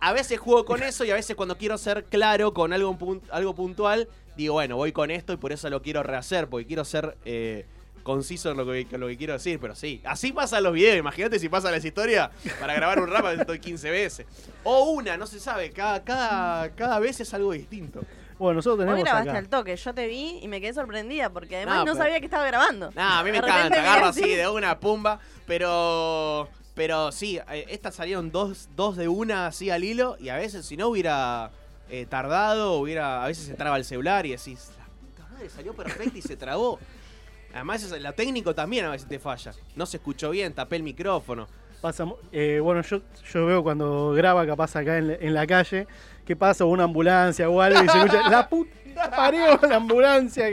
A 0.01 0.13
veces 0.13 0.39
juego 0.39 0.65
con 0.65 0.83
eso 0.83 1.05
y 1.05 1.11
a 1.11 1.15
veces 1.15 1.37
cuando 1.37 1.59
quiero 1.59 1.77
ser 1.79 2.05
claro 2.05 2.55
con 2.55 2.73
algo, 2.73 2.97
algo 3.31 3.55
puntual, 3.55 4.09
digo, 4.37 4.55
bueno, 4.55 4.77
voy 4.77 4.93
con 4.93 5.11
esto 5.11 5.33
y 5.33 5.37
por 5.37 5.53
eso 5.53 5.69
lo 5.71 5.83
quiero 5.83 6.03
rehacer, 6.03 6.49
porque 6.49 6.67
quiero 6.67 6.85
ser 6.87 7.19
eh, 7.27 7.67
conciso 8.03 8.51
en 8.51 8.57
lo 8.57 8.65
que, 8.65 8.87
en 8.91 9.01
lo 9.01 9.09
que 9.09 9.17
quiero 9.19 9.35
decir. 9.35 9.59
Pero 9.61 9.75
sí, 9.75 10.01
así 10.05 10.33
pasan 10.33 10.63
los 10.63 10.73
videos. 10.73 10.99
Imagínate 10.99 11.39
si 11.39 11.49
pasan 11.51 11.73
las 11.73 11.85
historias 11.85 12.31
para 12.59 12.73
grabar 12.75 13.01
un 13.01 13.09
rap, 13.11 13.27
estoy 13.39 13.59
15 13.61 13.91
veces. 13.91 14.27
O 14.65 14.91
una, 14.93 15.17
no 15.19 15.27
se 15.27 15.39
sabe. 15.39 15.71
Cada, 15.71 16.03
cada, 16.03 16.71
cada 16.71 16.99
vez 16.99 17.21
es 17.21 17.35
algo 17.35 17.53
distinto. 17.53 18.01
Bueno, 18.39 18.55
nosotros 18.55 18.79
tenemos 18.87 19.05
grabaste 19.05 19.29
acá. 19.29 19.39
al 19.39 19.49
toque, 19.51 19.77
yo 19.77 19.93
te 19.93 20.07
vi 20.07 20.39
y 20.41 20.49
me 20.49 20.63
quedé 20.63 20.73
sorprendida 20.73 21.29
porque 21.29 21.57
además 21.57 21.75
No, 21.75 21.81
no, 21.81 21.93
pero- 21.93 22.05
sabía 22.05 22.21
que 22.21 22.25
estaba 22.25 22.47
grabando. 22.47 22.91
Nah, 22.95 23.19
a 23.19 23.23
mí 23.23 23.31
me 23.33 23.37
encanta, 23.37 23.79
agarro 23.79 24.07
así 24.07 24.35
de 24.35 24.49
una 24.49 24.81
pumba, 24.81 25.21
pero 25.47 26.49
pero 26.75 27.13
sí, 27.13 27.39
eh, 27.51 27.67
estas 27.69 27.95
salieron 27.95 28.31
dos, 28.31 28.69
dos 28.77 28.97
de 28.97 29.09
una 29.09 29.47
así 29.47 29.71
al 29.71 29.85
hilo 29.85 30.17
y 30.19 30.29
a 30.29 30.37
veces 30.37 30.67
si 30.67 30.77
no 30.77 30.89
hubiera 30.89 31.51
eh, 31.89 32.07
tardado, 32.09 32.75
hubiera 32.75 33.25
a 33.25 33.27
veces 33.27 33.47
se 33.47 33.55
traba 33.55 33.77
el 33.77 33.85
celular 33.85 34.27
y 34.27 34.31
decís, 34.31 34.71
la 34.79 34.87
puta 34.87 35.29
madre 35.33 35.49
salió 35.49 35.75
perfecta 35.75 36.17
y 36.17 36.23
se 36.23 36.37
trabó. 36.37 36.79
Además, 37.53 37.91
la 37.99 38.13
técnico 38.13 38.55
también 38.55 38.85
a 38.85 38.91
veces 38.91 39.09
te 39.09 39.19
falla. 39.19 39.53
No 39.75 39.85
se 39.85 39.97
escuchó 39.97 40.31
bien, 40.31 40.53
tapé 40.53 40.77
el 40.77 40.85
micrófono. 40.85 41.49
Pasa, 41.81 42.07
eh, 42.31 42.61
bueno, 42.63 42.83
yo, 42.83 43.01
yo 43.33 43.47
veo 43.47 43.63
cuando 43.63 44.13
graba 44.13 44.47
capaz 44.47 44.77
acá 44.77 44.99
en, 44.99 45.17
en 45.21 45.35
la 45.35 45.47
calle, 45.47 45.89
que 46.25 46.37
pasa 46.37 46.65
una 46.65 46.85
ambulancia 46.85 47.49
o 47.49 47.61
algo 47.61 47.83
y 47.83 47.89
se 47.89 47.99
escucha 47.99 48.29
la 48.29 48.49
puta 48.49 48.71
pareo 49.09 49.59
la 49.69 49.77
ambulancia. 49.77 50.47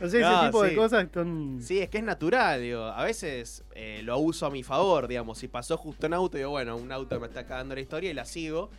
No 0.00 0.08
sé, 0.08 0.20
No, 0.20 0.36
ese 0.38 0.46
tipo 0.46 0.64
sí. 0.64 0.70
de 0.70 0.76
cosas 0.76 1.08
son... 1.12 1.58
Sí, 1.62 1.80
es 1.80 1.88
que 1.88 1.98
es 1.98 2.04
natural, 2.04 2.60
digo. 2.60 2.84
A 2.84 3.02
veces 3.04 3.64
eh, 3.74 4.00
lo 4.04 4.18
uso 4.18 4.46
a 4.46 4.50
mi 4.50 4.62
favor, 4.62 5.08
digamos. 5.08 5.38
Si 5.38 5.48
pasó 5.48 5.76
justo 5.76 6.06
un 6.06 6.14
auto, 6.14 6.36
digo, 6.36 6.50
bueno, 6.50 6.76
un 6.76 6.92
auto 6.92 7.18
me 7.20 7.26
está 7.26 7.44
cagando 7.46 7.74
la 7.74 7.80
historia 7.80 8.10
y 8.10 8.14
la 8.14 8.24
sigo. 8.24 8.70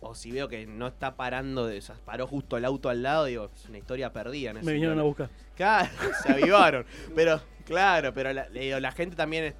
O 0.00 0.14
si 0.14 0.30
veo 0.30 0.46
que 0.48 0.66
no 0.66 0.86
está 0.86 1.16
parando, 1.16 1.66
de, 1.66 1.78
o 1.78 1.82
sea, 1.82 1.96
paró 2.04 2.26
justo 2.26 2.56
el 2.58 2.64
auto 2.66 2.90
al 2.90 3.02
lado, 3.02 3.24
digo, 3.24 3.50
es 3.54 3.66
una 3.68 3.78
historia 3.78 4.12
perdida. 4.12 4.52
Me 4.52 4.72
vinieron 4.72 4.98
a 5.00 5.02
buscar. 5.02 5.30
Claro, 5.56 5.88
se 6.22 6.32
avivaron. 6.32 6.84
Pero, 7.14 7.40
claro, 7.64 8.12
pero 8.12 8.32
la, 8.32 8.48
le 8.50 8.60
digo, 8.60 8.78
la 8.78 8.92
gente 8.92 9.16
también 9.16 9.44
es- 9.44 9.54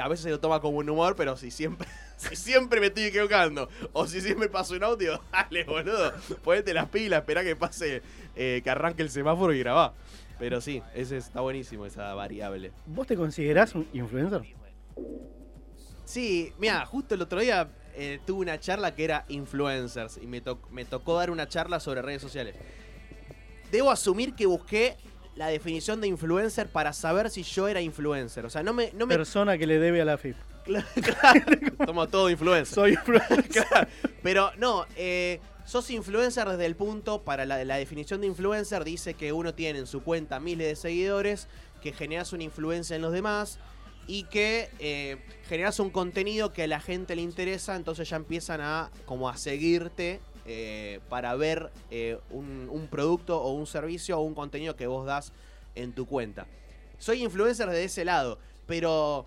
a 0.00 0.06
veces 0.08 0.24
se 0.24 0.30
lo 0.30 0.38
toma 0.38 0.60
como 0.60 0.78
un 0.78 0.88
humor, 0.88 1.16
pero 1.16 1.36
si 1.36 1.50
siempre, 1.50 1.88
si 2.18 2.36
siempre 2.36 2.78
me 2.80 2.88
estoy 2.88 3.04
equivocando, 3.04 3.68
o 3.94 4.06
si 4.06 4.20
siempre 4.20 4.48
paso 4.50 4.74
un 4.74 4.84
audio, 4.84 5.18
dale, 5.32 5.64
boludo, 5.64 6.12
ponete 6.44 6.74
las 6.74 6.88
pilas, 6.90 7.20
espera 7.20 7.42
que 7.42 7.56
pase, 7.56 8.02
eh, 8.36 8.60
que 8.62 8.68
arranque 8.70 9.02
el 9.02 9.08
semáforo 9.10 9.54
y 9.54 9.60
grabá. 9.60 9.94
Pero 10.38 10.60
sí, 10.60 10.82
ese 10.94 11.16
está 11.16 11.40
buenísimo, 11.40 11.86
esa 11.86 12.12
variable. 12.14 12.70
¿Vos 12.86 13.06
te 13.06 13.16
considerás 13.16 13.74
un 13.74 13.88
influencer? 13.92 14.42
Sí, 16.04 16.52
mira, 16.58 16.84
justo 16.86 17.14
el 17.14 17.22
otro 17.22 17.40
día 17.40 17.68
eh, 17.94 18.20
tuve 18.26 18.42
una 18.42 18.58
charla 18.60 18.94
que 18.94 19.04
era 19.04 19.24
influencers 19.28 20.18
y 20.22 20.26
me, 20.26 20.40
to- 20.40 20.60
me 20.70 20.84
tocó 20.84 21.16
dar 21.16 21.30
una 21.30 21.48
charla 21.48 21.80
sobre 21.80 22.02
redes 22.02 22.22
sociales. 22.22 22.54
Debo 23.72 23.90
asumir 23.90 24.34
que 24.34 24.46
busqué 24.46 24.96
la 25.34 25.48
definición 25.48 26.00
de 26.00 26.06
influencer 26.08 26.68
para 26.68 26.92
saber 26.92 27.30
si 27.30 27.42
yo 27.42 27.68
era 27.68 27.80
influencer. 27.80 28.46
O 28.46 28.50
sea, 28.50 28.62
no 28.62 28.72
me... 28.72 28.90
No 28.94 29.06
me 29.06 29.16
Persona 29.16 29.58
que 29.58 29.66
le 29.66 29.78
debe 29.78 30.00
a 30.00 30.04
la 30.04 30.16
FIP. 30.18 30.36
claro, 31.02 31.44
tomo 31.84 32.08
todo 32.08 32.30
influencer. 32.30 32.74
Soy 32.74 32.92
influencer. 32.92 33.48
Claro, 33.48 33.88
pero 34.22 34.52
no, 34.56 34.86
eh, 34.96 35.40
sos 35.64 35.90
influencer 35.90 36.48
desde 36.48 36.66
el 36.66 36.76
punto, 36.76 37.22
para 37.22 37.44
la, 37.44 37.64
la 37.64 37.76
definición 37.76 38.20
de 38.20 38.26
influencer 38.26 38.84
dice 38.84 39.14
que 39.14 39.32
uno 39.32 39.54
tiene 39.54 39.78
en 39.80 39.86
su 39.86 40.02
cuenta 40.02 40.40
miles 40.40 40.66
de 40.66 40.76
seguidores, 40.76 41.48
que 41.82 41.92
generas 41.92 42.32
una 42.32 42.44
influencia 42.44 42.96
en 42.96 43.02
los 43.02 43.12
demás 43.12 43.58
y 44.06 44.24
que 44.24 44.70
eh, 44.78 45.18
generas 45.48 45.78
un 45.78 45.90
contenido 45.90 46.52
que 46.52 46.62
a 46.62 46.66
la 46.66 46.80
gente 46.80 47.14
le 47.14 47.22
interesa, 47.22 47.76
entonces 47.76 48.08
ya 48.08 48.16
empiezan 48.16 48.62
a 48.62 48.90
como 49.04 49.28
a 49.28 49.36
seguirte 49.36 50.20
eh, 50.46 51.00
para 51.10 51.36
ver 51.36 51.70
eh, 51.90 52.18
un, 52.30 52.68
un 52.70 52.88
producto 52.88 53.38
o 53.40 53.52
un 53.52 53.66
servicio 53.66 54.18
o 54.18 54.22
un 54.22 54.34
contenido 54.34 54.76
que 54.76 54.86
vos 54.86 55.04
das 55.04 55.32
en 55.74 55.92
tu 55.92 56.06
cuenta. 56.06 56.46
Soy 56.98 57.22
influencer 57.22 57.68
de 57.68 57.84
ese 57.84 58.06
lado, 58.06 58.38
pero 58.66 59.26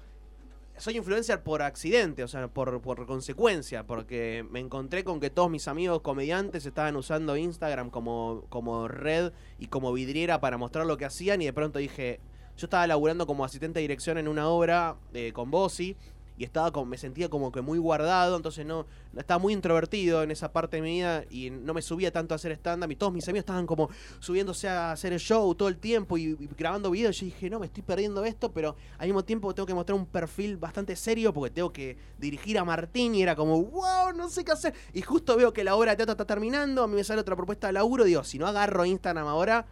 soy 0.81 0.97
influencer 0.97 1.43
por 1.43 1.61
accidente, 1.61 2.23
o 2.23 2.27
sea, 2.27 2.47
por, 2.47 2.81
por 2.81 3.05
consecuencia, 3.05 3.85
porque 3.85 4.43
me 4.49 4.59
encontré 4.59 5.03
con 5.03 5.19
que 5.19 5.29
todos 5.29 5.47
mis 5.47 5.67
amigos 5.67 6.01
comediantes 6.01 6.65
estaban 6.65 6.95
usando 6.95 7.37
Instagram 7.37 7.91
como, 7.91 8.45
como 8.49 8.87
red 8.87 9.31
y 9.59 9.67
como 9.67 9.93
vidriera 9.93 10.41
para 10.41 10.57
mostrar 10.57 10.87
lo 10.87 10.97
que 10.97 11.05
hacían 11.05 11.39
y 11.43 11.45
de 11.45 11.53
pronto 11.53 11.77
dije, 11.77 12.19
yo 12.57 12.65
estaba 12.65 12.87
laburando 12.87 13.27
como 13.27 13.45
asistente 13.45 13.77
de 13.77 13.83
dirección 13.83 14.17
en 14.17 14.27
una 14.27 14.49
obra 14.49 14.95
eh, 15.13 15.31
con 15.33 15.51
Bossi 15.51 15.95
y 16.41 16.43
estaba 16.43 16.71
como, 16.71 16.87
me 16.87 16.97
sentía 16.97 17.29
como 17.29 17.51
que 17.51 17.61
muy 17.61 17.77
guardado, 17.77 18.35
entonces 18.35 18.65
no, 18.65 18.87
estaba 19.15 19.37
muy 19.37 19.53
introvertido 19.53 20.23
en 20.23 20.31
esa 20.31 20.51
parte 20.51 20.77
de 20.77 20.81
mi 20.81 20.93
vida 20.93 21.23
y 21.29 21.51
no 21.51 21.75
me 21.75 21.83
subía 21.83 22.11
tanto 22.11 22.33
a 22.33 22.37
hacer 22.37 22.51
stand-up 22.53 22.89
y 22.89 22.95
todos 22.95 23.13
mis 23.13 23.27
amigos 23.27 23.43
estaban 23.43 23.67
como 23.67 23.91
subiéndose 24.19 24.67
a 24.67 24.91
hacer 24.91 25.13
el 25.13 25.19
show 25.19 25.53
todo 25.53 25.67
el 25.67 25.77
tiempo 25.77 26.17
y, 26.17 26.35
y 26.39 26.49
grabando 26.57 26.89
videos. 26.89 27.19
Yo 27.19 27.25
dije, 27.25 27.47
no, 27.47 27.59
me 27.59 27.67
estoy 27.67 27.83
perdiendo 27.83 28.25
esto, 28.25 28.51
pero 28.51 28.75
al 28.97 29.05
mismo 29.05 29.23
tiempo 29.23 29.53
tengo 29.53 29.67
que 29.67 29.75
mostrar 29.75 29.99
un 29.99 30.07
perfil 30.07 30.57
bastante 30.57 30.95
serio 30.95 31.31
porque 31.31 31.51
tengo 31.51 31.71
que 31.71 31.95
dirigir 32.17 32.57
a 32.57 32.65
Martín 32.65 33.13
y 33.13 33.21
era 33.21 33.35
como, 33.35 33.61
wow, 33.61 34.11
no 34.15 34.27
sé 34.27 34.43
qué 34.43 34.53
hacer. 34.53 34.73
Y 34.93 35.03
justo 35.03 35.37
veo 35.37 35.53
que 35.53 35.63
la 35.63 35.75
obra 35.75 35.91
de 35.91 35.97
teatro 35.97 36.13
está 36.13 36.25
terminando, 36.25 36.81
a 36.81 36.87
mí 36.87 36.95
me 36.95 37.03
sale 37.03 37.21
otra 37.21 37.35
propuesta 37.35 37.67
de 37.67 37.73
laburo, 37.73 38.03
digo, 38.03 38.23
si 38.23 38.39
no 38.39 38.47
agarro 38.47 38.83
Instagram 38.83 39.27
ahora. 39.27 39.67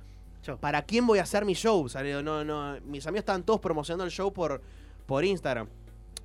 ¿para 0.60 0.84
quién 0.84 1.06
voy 1.06 1.20
a 1.20 1.24
hacer 1.24 1.46
mi 1.46 1.54
show? 1.54 1.84
O 1.84 1.90
sea, 1.90 2.02
no, 2.22 2.44
no, 2.44 2.80
mis 2.86 3.06
amigos 3.08 3.22
estaban 3.22 3.44
todos 3.44 3.60
promocionando 3.60 4.06
el 4.06 4.12
show 4.12 4.32
por, 4.32 4.62
por 5.06 5.26
Instagram. 5.26 5.68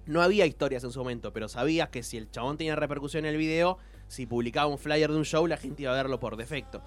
No 0.07 0.23
había 0.23 0.47
historias 0.47 0.85
en 0.85 0.91
su 0.91 0.99
momento, 0.99 1.33
pero 1.33 1.49
sabías 1.49 1.89
que 1.89 2.03
si 2.03 2.17
el 2.17 2.31
chabón 2.31 2.59
tenía 2.59 2.77
repercusión 2.77 3.25
en 3.25 3.33
el 3.33 3.37
video, 3.39 3.79
si 4.09 4.27
publicaba 4.27 4.67
un 4.67 4.79
flyer 4.79 5.11
de 5.11 5.17
un 5.17 5.25
show, 5.25 5.47
la 5.47 5.57
gente 5.57 5.83
iba 5.83 5.93
a 5.93 5.97
verlo 5.97 6.21
por 6.21 6.37
defecto. 6.37 6.83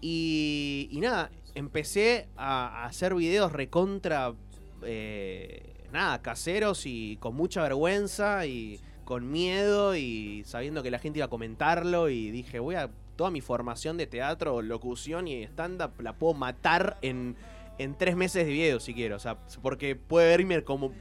Y, 0.00 0.88
y 0.92 1.00
nada, 1.00 1.30
empecé 1.54 2.28
a, 2.36 2.84
hacer 2.84 3.14
videos 3.14 3.52
recontra, 3.52 4.34
eh, 4.82 5.88
nada, 5.92 6.20
caseros 6.20 6.84
y 6.84 7.16
con 7.16 7.34
mucha 7.34 7.62
vergüenza 7.62 8.46
y 8.46 8.78
con 9.04 9.30
miedo 9.30 9.96
y 9.96 10.42
sabiendo 10.44 10.82
que 10.82 10.90
la 10.90 10.98
gente 10.98 11.20
iba 11.20 11.26
a 11.26 11.30
comentarlo 11.30 12.10
y 12.10 12.30
dije, 12.30 12.58
voy 12.58 12.74
a, 12.74 12.90
toda 13.16 13.30
mi 13.30 13.40
formación 13.40 13.96
de 13.96 14.06
teatro, 14.06 14.62
locución 14.62 15.26
y 15.26 15.42
stand-up 15.44 16.00
la 16.00 16.12
puedo 16.12 16.34
matar 16.34 16.98
en, 17.02 17.34
en 17.78 17.94
tres 17.96 18.16
meses 18.16 18.46
de 18.46 18.52
video 18.52 18.78
si 18.78 18.94
quiero, 18.94 19.16
o 19.16 19.18
sea, 19.18 19.38
porque 19.62 19.96
puede 19.96 20.28
verme 20.28 20.62
como 20.62 20.92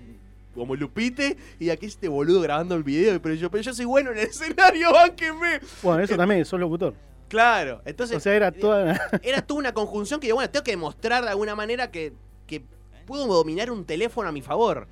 como 0.56 0.76
Lupite 0.76 1.38
y 1.60 1.70
aquí 1.70 1.86
este 1.86 2.08
boludo 2.08 2.42
grabando 2.42 2.76
el 2.76 2.84
video, 2.84 3.22
pero 3.22 3.36
yo, 3.36 3.52
pero 3.52 3.62
yo 3.62 3.74
soy 3.74 3.86
bueno 3.86 4.12
en 4.12 4.18
el 4.18 4.28
escenario, 4.28 4.92
bánquenme. 4.94 5.60
Bueno, 5.84 6.04
eso 6.04 6.16
también, 6.16 6.46
sos 6.46 6.60
locutor. 6.60 6.96
Claro, 7.28 7.82
entonces 7.86 8.18
O 8.18 8.20
sea, 8.20 8.36
era 8.36 8.52
toda. 8.52 9.00
era 9.24 9.42
toda 9.42 9.60
una 9.60 9.74
conjunción 9.74 10.20
que, 10.20 10.32
bueno, 10.32 10.50
tengo 10.50 10.64
que 10.64 10.72
demostrar 10.72 11.24
de 11.24 11.30
alguna 11.30 11.56
manera 11.56 11.92
que, 11.92 12.14
que 12.48 12.64
puedo 13.06 13.28
dominar 13.28 13.72
un 13.72 13.86
teléfono 13.86 14.30
a 14.30 14.32
mi 14.32 14.42
favor. 14.42 14.88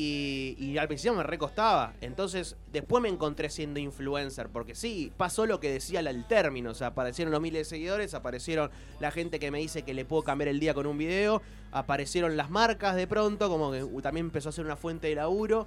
Y, 0.00 0.78
al 0.78 0.86
principio 0.86 1.16
me 1.16 1.24
recostaba. 1.24 1.92
Entonces, 2.00 2.56
después 2.70 3.02
me 3.02 3.08
encontré 3.08 3.50
siendo 3.50 3.80
influencer. 3.80 4.48
Porque 4.48 4.76
sí, 4.76 5.12
pasó 5.16 5.44
lo 5.44 5.58
que 5.58 5.72
decía 5.72 5.98
el 5.98 6.24
término. 6.24 6.70
O 6.70 6.74
sea, 6.74 6.88
aparecieron 6.88 7.32
los 7.32 7.40
miles 7.40 7.62
de 7.62 7.64
seguidores, 7.64 8.14
aparecieron 8.14 8.70
la 9.00 9.10
gente 9.10 9.40
que 9.40 9.50
me 9.50 9.58
dice 9.58 9.82
que 9.82 9.94
le 9.94 10.04
puedo 10.04 10.22
cambiar 10.22 10.48
el 10.48 10.60
día 10.60 10.72
con 10.72 10.86
un 10.86 10.96
video. 10.96 11.42
Aparecieron 11.72 12.36
las 12.36 12.48
marcas 12.48 12.94
de 12.94 13.08
pronto, 13.08 13.48
como 13.48 13.72
que 13.72 13.82
uh, 13.82 14.00
también 14.00 14.26
empezó 14.26 14.50
a 14.50 14.52
ser 14.52 14.64
una 14.64 14.76
fuente 14.76 15.08
de 15.08 15.16
laburo. 15.16 15.66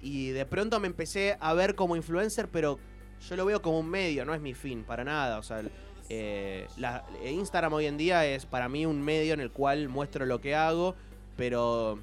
Y 0.00 0.28
de 0.28 0.46
pronto 0.46 0.80
me 0.80 0.86
empecé 0.86 1.36
a 1.38 1.52
ver 1.52 1.74
como 1.74 1.96
influencer, 1.96 2.48
pero 2.48 2.78
yo 3.28 3.36
lo 3.36 3.44
veo 3.44 3.60
como 3.60 3.80
un 3.80 3.90
medio, 3.90 4.24
no 4.24 4.32
es 4.32 4.40
mi 4.40 4.54
fin, 4.54 4.84
para 4.84 5.04
nada. 5.04 5.38
O 5.38 5.42
sea, 5.42 5.62
eh, 6.08 6.66
eh, 6.78 7.30
Instagram 7.30 7.74
hoy 7.74 7.84
en 7.84 7.98
día 7.98 8.24
es 8.24 8.46
para 8.46 8.70
mí 8.70 8.86
un 8.86 9.02
medio 9.02 9.34
en 9.34 9.40
el 9.40 9.50
cual 9.50 9.90
muestro 9.90 10.24
lo 10.24 10.40
que 10.40 10.54
hago, 10.54 10.94
pero 11.36 11.98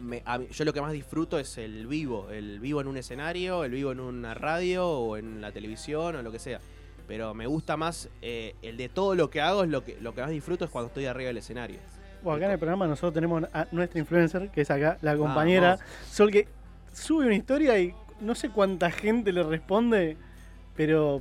me- 0.00 0.22
a 0.24 0.38
mí- 0.38 0.46
yo 0.50 0.64
lo 0.64 0.72
que 0.72 0.80
más 0.80 0.92
disfruto 0.92 1.38
es 1.38 1.58
el 1.58 1.86
vivo, 1.86 2.30
el 2.30 2.60
vivo 2.60 2.80
en 2.80 2.88
un 2.88 2.96
escenario, 2.96 3.64
el 3.64 3.72
vivo 3.72 3.92
en 3.92 4.00
una 4.00 4.34
radio 4.34 4.88
o 4.88 5.16
en 5.16 5.40
la 5.40 5.52
televisión 5.52 6.16
o 6.16 6.22
lo 6.22 6.32
que 6.32 6.38
sea. 6.38 6.60
Pero 7.08 7.34
me 7.34 7.46
gusta 7.46 7.76
más 7.76 8.08
eh, 8.22 8.54
el 8.62 8.76
de 8.76 8.88
todo 8.88 9.14
lo 9.14 9.28
que 9.30 9.40
hago, 9.40 9.64
es 9.64 9.70
lo 9.70 9.84
que, 9.84 9.96
lo 10.00 10.14
que 10.14 10.20
más 10.22 10.30
disfruto 10.30 10.64
es 10.64 10.70
cuando 10.70 10.88
estoy 10.88 11.06
arriba 11.06 11.28
del 11.28 11.38
escenario. 11.38 11.78
Bueno, 12.22 12.36
acá 12.36 12.46
en 12.46 12.52
el 12.52 12.58
programa 12.58 12.86
nosotros 12.86 13.12
tenemos 13.14 13.42
a 13.52 13.66
nuestra 13.72 13.98
influencer, 13.98 14.50
que 14.50 14.60
es 14.60 14.70
acá 14.70 14.98
la 15.02 15.16
compañera 15.16 15.76
Vamos. 15.76 15.84
Sol, 16.10 16.30
que 16.30 16.46
sube 16.92 17.26
una 17.26 17.34
historia 17.34 17.78
y 17.80 17.92
no 18.20 18.34
sé 18.36 18.50
cuánta 18.50 18.90
gente 18.92 19.32
le 19.32 19.42
responde, 19.42 20.16
pero 20.76 21.20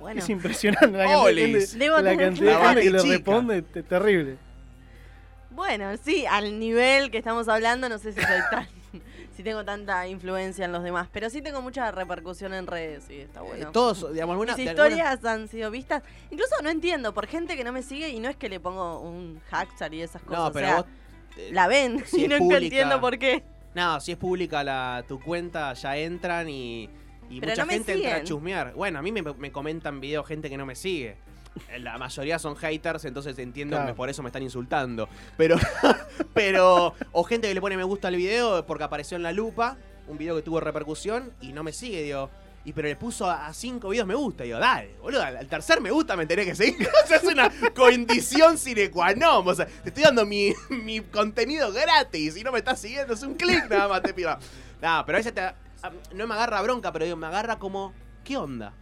Bueno, 0.00 0.18
es 0.20 0.28
impresionante 0.30 0.86
la 0.90 1.04
cantidad 1.04 2.02
la 2.02 2.16
cantidad 2.16 2.46
de 2.46 2.62
La 2.62 2.68
gente 2.68 2.80
que 2.82 2.90
le 2.90 3.02
responde, 3.16 3.62
te- 3.62 3.82
terrible. 3.82 4.36
Bueno, 5.56 5.96
sí, 6.02 6.24
al 6.26 6.58
nivel 6.60 7.10
que 7.10 7.18
estamos 7.18 7.48
hablando, 7.48 7.88
no 7.88 7.98
sé 7.98 8.12
si 8.12 8.20
soy 8.20 8.40
tan. 8.50 8.68
si 9.36 9.42
tengo 9.42 9.64
tanta 9.64 10.06
influencia 10.06 10.64
en 10.64 10.72
los 10.72 10.82
demás. 10.82 11.08
Pero 11.12 11.28
sí 11.28 11.42
tengo 11.42 11.60
mucha 11.60 11.90
repercusión 11.90 12.54
en 12.54 12.66
redes 12.66 13.10
y 13.10 13.20
está 13.20 13.42
bueno. 13.42 13.68
Eh, 13.68 13.70
Todos, 13.72 14.12
digamos, 14.12 14.32
alguna, 14.34 14.54
Mis 14.56 14.64
de 14.64 14.70
alguna- 14.70 14.88
historias 14.88 15.24
han 15.24 15.48
sido 15.48 15.70
vistas. 15.70 16.02
Incluso 16.30 16.54
no 16.62 16.70
entiendo, 16.70 17.12
por 17.12 17.26
gente 17.26 17.56
que 17.56 17.64
no 17.64 17.72
me 17.72 17.82
sigue 17.82 18.08
y 18.10 18.20
no 18.20 18.28
es 18.28 18.36
que 18.36 18.48
le 18.48 18.60
pongo 18.60 19.00
un 19.00 19.40
hashtag 19.50 19.94
y 19.94 20.02
esas 20.02 20.22
cosas. 20.22 20.38
No, 20.38 20.46
o 20.46 20.52
pero 20.52 20.66
sea, 20.68 20.76
vos. 20.76 20.86
eh, 21.36 21.50
la 21.52 21.66
ven 21.66 22.04
si 22.06 22.24
y 22.24 22.28
pública- 22.28 22.58
entiendo 22.64 23.00
por 23.00 23.18
qué. 23.18 23.42
No, 23.74 24.00
si 24.00 24.12
es 24.12 24.18
pública 24.18 24.64
la, 24.64 25.04
tu 25.06 25.20
cuenta, 25.20 25.74
ya 25.74 25.96
entran 25.98 26.48
y, 26.48 26.88
mucha 27.28 27.64
no 27.66 27.70
gente 27.70 27.92
entra 27.92 28.16
a 28.16 28.24
chusmear. 28.24 28.72
Bueno, 28.72 29.00
a 29.00 29.02
mí 29.02 29.12
me, 29.12 29.20
me 29.22 29.52
comentan 29.52 30.00
videos 30.00 30.26
gente 30.26 30.48
que 30.48 30.56
no 30.56 30.64
me 30.64 30.74
sigue. 30.74 31.16
La 31.78 31.98
mayoría 31.98 32.38
son 32.38 32.56
haters, 32.56 33.04
entonces 33.04 33.38
entiendo 33.38 33.76
Claro. 33.76 33.90
que 33.92 33.96
por 33.96 34.08
eso 34.08 34.22
me 34.22 34.28
están 34.28 34.42
insultando. 34.42 35.08
Pero, 35.36 35.56
pero, 36.34 36.94
o 37.12 37.24
gente 37.24 37.48
que 37.48 37.54
le 37.54 37.60
pone 37.60 37.76
me 37.76 37.84
gusta 37.84 38.08
al 38.08 38.16
video 38.16 38.64
porque 38.66 38.84
apareció 38.84 39.16
en 39.16 39.22
la 39.22 39.32
lupa, 39.32 39.76
un 40.08 40.18
video 40.18 40.36
que 40.36 40.42
tuvo 40.42 40.60
repercusión 40.60 41.32
y 41.40 41.52
no 41.52 41.62
me 41.64 41.72
sigue, 41.72 42.02
digo. 42.02 42.30
Y 42.64 42.72
pero 42.72 42.88
le 42.88 42.96
puso 42.96 43.30
a 43.30 43.52
cinco 43.54 43.90
videos 43.90 44.08
me 44.08 44.16
gusta, 44.16 44.42
digo, 44.42 44.58
dale, 44.58 44.96
boludo, 45.00 45.22
al 45.22 45.46
tercer 45.46 45.80
me 45.80 45.92
gusta 45.92 46.16
me 46.16 46.26
tenés 46.26 46.46
que 46.46 46.54
seguir. 46.56 46.88
O 47.04 47.06
sea, 47.06 47.18
es 47.18 47.24
una 47.24 47.48
condición 47.74 48.58
sine 48.58 48.90
qua 48.90 49.14
non. 49.14 49.46
O 49.46 49.54
sea, 49.54 49.66
te 49.66 49.90
estoy 49.90 50.02
dando 50.02 50.26
mi, 50.26 50.52
mi 50.70 51.00
contenido 51.00 51.72
gratis 51.72 52.36
y 52.36 52.42
no 52.42 52.50
me 52.50 52.58
estás 52.58 52.80
siguiendo, 52.80 53.14
es 53.14 53.22
un 53.22 53.34
clic 53.34 53.68
nada 53.70 53.86
más 53.86 54.02
te 54.02 54.12
pido. 54.12 54.36
Nada, 54.82 55.06
pero 55.06 55.16
a 55.16 55.20
veces 55.20 55.32
te, 55.32 55.42
no 56.14 56.26
me 56.26 56.34
agarra 56.34 56.60
bronca, 56.62 56.92
pero 56.92 57.04
digo, 57.04 57.16
me 57.16 57.28
agarra 57.28 57.56
como, 57.60 57.92
¿qué 58.24 58.36
onda? 58.36 58.72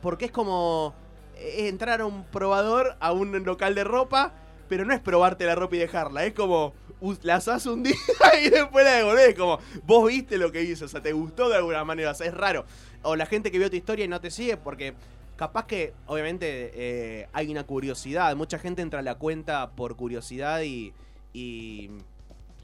Porque 0.00 0.24
es 0.26 0.30
como 0.30 0.94
eh, 1.38 1.68
entrar 1.68 2.00
a 2.00 2.06
un 2.06 2.24
probador 2.24 2.96
a 3.00 3.12
un 3.12 3.44
local 3.44 3.74
de 3.74 3.84
ropa, 3.84 4.34
pero 4.68 4.84
no 4.84 4.92
es 4.92 5.00
probarte 5.00 5.46
la 5.46 5.54
ropa 5.54 5.76
y 5.76 5.78
dejarla, 5.78 6.24
es 6.26 6.34
como 6.34 6.74
la 7.22 7.38
usás 7.38 7.66
un 7.66 7.82
día 7.84 7.94
y 8.42 8.50
después 8.50 8.84
la 8.84 8.92
devolvés, 8.92 9.34
como 9.34 9.58
vos 9.84 10.08
viste 10.08 10.36
lo 10.36 10.50
que 10.52 10.62
hizo, 10.62 10.84
o 10.84 10.88
sea, 10.88 11.00
te 11.00 11.12
gustó 11.12 11.48
de 11.48 11.56
alguna 11.56 11.84
manera, 11.84 12.10
o 12.10 12.14
sea, 12.14 12.26
es 12.26 12.34
raro. 12.34 12.64
O 13.02 13.16
la 13.16 13.26
gente 13.26 13.50
que 13.50 13.58
vio 13.58 13.70
tu 13.70 13.76
historia 13.76 14.04
y 14.04 14.08
no 14.08 14.20
te 14.20 14.30
sigue 14.30 14.56
porque 14.56 14.94
capaz 15.36 15.66
que 15.66 15.94
obviamente 16.06 16.72
eh, 16.74 17.28
hay 17.32 17.50
una 17.50 17.64
curiosidad, 17.64 18.34
mucha 18.34 18.58
gente 18.58 18.82
entra 18.82 19.00
a 19.00 19.02
la 19.02 19.14
cuenta 19.14 19.70
por 19.70 19.94
curiosidad 19.96 20.62
y, 20.62 20.92
y, 21.32 21.90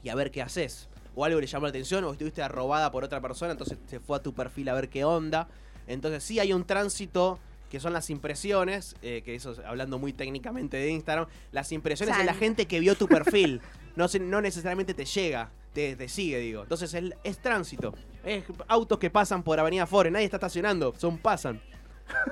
y 0.03 0.09
a 0.09 0.15
ver 0.15 0.31
qué 0.31 0.41
haces. 0.41 0.89
O 1.15 1.23
algo 1.23 1.39
le 1.39 1.47
llamó 1.47 1.65
la 1.65 1.69
atención 1.69 2.03
o 2.03 2.11
estuviste 2.11 2.43
arrobada 2.43 2.91
por 2.91 3.05
otra 3.05 3.21
persona, 3.21 3.53
entonces 3.53 3.77
se 3.87 4.01
fue 4.01 4.17
a 4.17 4.21
tu 4.21 4.33
perfil 4.33 4.67
a 4.67 4.73
ver 4.73 4.89
qué 4.89 5.05
onda. 5.05 5.47
Entonces 5.87 6.23
sí 6.23 6.39
hay 6.39 6.51
un 6.51 6.65
tránsito 6.65 7.39
que 7.69 7.79
son 7.79 7.93
las 7.93 8.09
impresiones, 8.09 8.95
eh, 9.01 9.21
que 9.25 9.35
eso 9.35 9.51
es 9.53 9.59
hablando 9.59 9.97
muy 9.99 10.13
técnicamente 10.13 10.77
de 10.77 10.89
Instagram, 10.89 11.27
las 11.51 11.71
impresiones 11.71 12.17
de 12.17 12.23
la 12.23 12.33
gente 12.33 12.65
que 12.67 12.79
vio 12.79 12.95
tu 12.95 13.07
perfil. 13.07 13.61
No, 13.95 14.09
se- 14.09 14.19
no 14.19 14.41
necesariamente 14.41 14.93
te 14.93 15.05
llega, 15.05 15.51
te, 15.71 15.95
te 15.95 16.09
sigue, 16.09 16.37
digo. 16.39 16.63
Entonces 16.63 16.93
es, 16.93 17.13
es 17.23 17.37
tránsito. 17.37 17.93
Es 18.25 18.43
autos 18.67 18.99
que 18.99 19.09
pasan 19.09 19.41
por 19.41 19.57
Avenida 19.57 19.85
Fore, 19.87 20.11
nadie 20.11 20.25
está 20.25 20.35
estacionando, 20.35 20.93
son 20.97 21.17
pasan. 21.17 21.61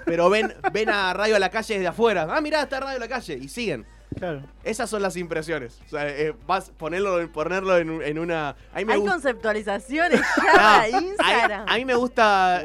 Pero 0.06 0.30
ven, 0.30 0.54
ven 0.74 0.90
a 0.90 1.14
Radio 1.14 1.38
a 1.38 1.40
la 1.40 1.50
calle 1.50 1.76
desde 1.76 1.88
afuera. 1.88 2.28
Ah, 2.30 2.42
mirá, 2.42 2.64
está 2.64 2.82
Radio 2.82 2.98
a 2.98 3.00
la 3.00 3.08
calle. 3.08 3.40
Y 3.42 3.48
siguen. 3.48 3.86
Claro. 4.18 4.42
Esas 4.64 4.90
son 4.90 5.02
las 5.02 5.18
impresiones. 5.18 5.80
O 5.88 5.90
sea, 5.90 6.08
eh, 6.08 6.34
vas 6.46 6.72
ponerlo, 6.72 7.32
ponerlo 7.32 7.78
en, 7.78 8.02
en 8.02 8.20
una. 8.20 8.50
A 8.50 8.78
mí 8.78 8.86
me 8.86 8.94
Hay 8.94 9.06
conceptualizaciones 9.06 10.22
ya 10.54 10.54
para 10.54 10.82
a, 10.82 10.90
Instagram. 10.90 11.66
a 11.68 11.76
mí 11.76 11.86
me 11.86 11.96
gusta 11.96 12.64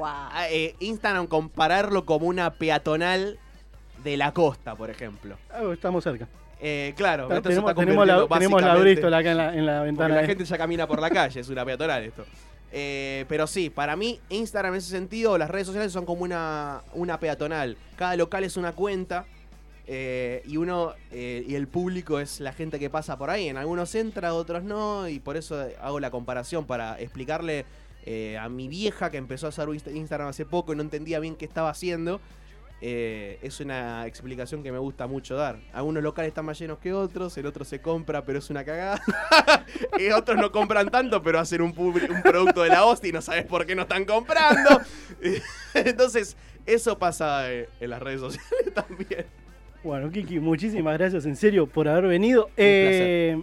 eh, 0.51 0.75
Instagram 0.81 1.27
compararlo 1.27 2.05
como 2.05 2.27
una 2.27 2.55
peatonal 2.55 3.39
de 4.03 4.17
la 4.17 4.33
costa, 4.33 4.75
por 4.75 4.91
ejemplo. 4.91 5.37
Ah, 5.51 5.63
estamos 5.73 6.05
cerca. 6.05 6.29
Eh, 6.61 6.93
claro, 6.97 7.25
esto 7.25 7.37
se 7.37 7.49
tenemos, 7.51 7.71
está 7.71 7.81
tenemos 7.81 8.07
la, 8.07 8.15
convirtiendo 8.15 8.57
tenemos 8.57 8.63
la 8.63 8.81
Bristol 8.83 9.15
acá 9.15 9.31
en 9.31 9.37
la, 9.37 9.55
en 9.55 9.67
la 9.67 9.73
porque 9.79 9.87
ventana. 9.87 10.15
la 10.17 10.27
gente 10.27 10.45
ya 10.45 10.59
camina 10.59 10.87
por 10.89 11.01
la 11.01 11.11
calle, 11.11 11.41
es 11.41 11.49
una 11.49 11.65
peatonal 11.65 12.03
esto. 12.03 12.25
Eh, 12.73 13.25
pero 13.29 13.47
sí, 13.47 13.71
para 13.71 13.97
mí 13.97 14.21
Instagram 14.29 14.75
en 14.75 14.79
ese 14.79 14.91
sentido, 14.91 15.39
las 15.39 15.51
redes 15.51 15.67
sociales 15.67 15.93
son 15.93 16.05
como 16.05 16.23
una, 16.23 16.83
una 16.95 17.19
peatonal. 17.19 17.77
Cada 17.97 18.17
local 18.17 18.45
es 18.45 18.57
una 18.57 18.73
cuenta 18.73 19.25
eh, 19.91 20.43
y 20.47 20.59
uno 20.59 20.93
eh, 21.11 21.45
y 21.49 21.55
el 21.55 21.67
público 21.67 22.21
es 22.21 22.41
la 22.41 22.53
gente 22.53 22.79
que 22.79 22.91
pasa 22.91 23.17
por 23.17 23.31
ahí. 23.31 23.49
En 23.49 23.57
algunos 23.57 23.95
entra, 23.95 24.35
otros 24.35 24.63
no 24.63 25.09
y 25.09 25.19
por 25.19 25.37
eso 25.39 25.67
hago 25.81 25.99
la 25.99 26.11
comparación 26.11 26.67
para 26.67 27.01
explicarle 27.01 27.65
eh, 28.05 28.37
a 28.39 28.49
mi 28.51 28.69
vieja 28.69 29.11
que 29.11 29.17
empezó 29.17 29.47
a 29.47 29.51
Insta- 29.51 29.91
Instagram 29.95 30.29
hace 30.29 30.45
poco 30.45 30.73
y 30.73 30.77
no 30.77 30.83
entendía 30.83 31.19
bien 31.21 31.37
qué 31.37 31.47
estaba 31.47 31.71
haciendo. 31.71 32.21
es 32.81 33.61
una 33.61 34.07
explicación 34.07 34.63
que 34.63 34.71
me 34.71 34.79
gusta 34.79 35.07
mucho 35.07 35.37
dar. 35.37 35.59
Algunos 35.73 36.03
locales 36.03 36.29
están 36.29 36.45
más 36.45 36.59
llenos 36.59 36.79
que 36.79 36.93
otros, 36.93 37.37
el 37.39 37.47
otro 37.47 37.65
se 37.65 37.81
compra, 37.81 38.25
pero 38.25 38.39
es 38.39 38.51
una 38.51 38.65
cagada. 38.65 39.01
y 39.99 40.11
otros 40.11 40.37
no 40.37 40.53
compran 40.53 40.91
tanto, 40.91 41.23
pero 41.23 41.41
hacen 41.41 41.63
un, 41.63 41.73
un 41.77 42.23
producto 42.23 42.63
de 42.63 42.69
la 42.69 42.85
hostia 42.85 43.09
y 43.09 43.13
no 43.13 43.21
sabes 43.23 43.47
por 43.47 43.65
qué 43.67 43.75
no 43.75 43.83
están 43.83 44.05
comprando. 44.05 44.81
Entonces, 45.75 46.37
eso 46.67 46.99
pasa 46.99 47.51
en 47.53 47.67
las 47.91 48.01
redes 48.03 48.21
sociales 48.21 48.75
también. 48.75 49.27
Bueno, 49.85 50.11
Kiki, 50.11 50.41
muchísimas 50.41 50.99
gracias 50.99 51.25
en 51.27 51.37
serio 51.37 51.67
por 51.67 51.89
haber 51.89 52.07
venido. 52.07 52.51
Eh, 52.57 53.43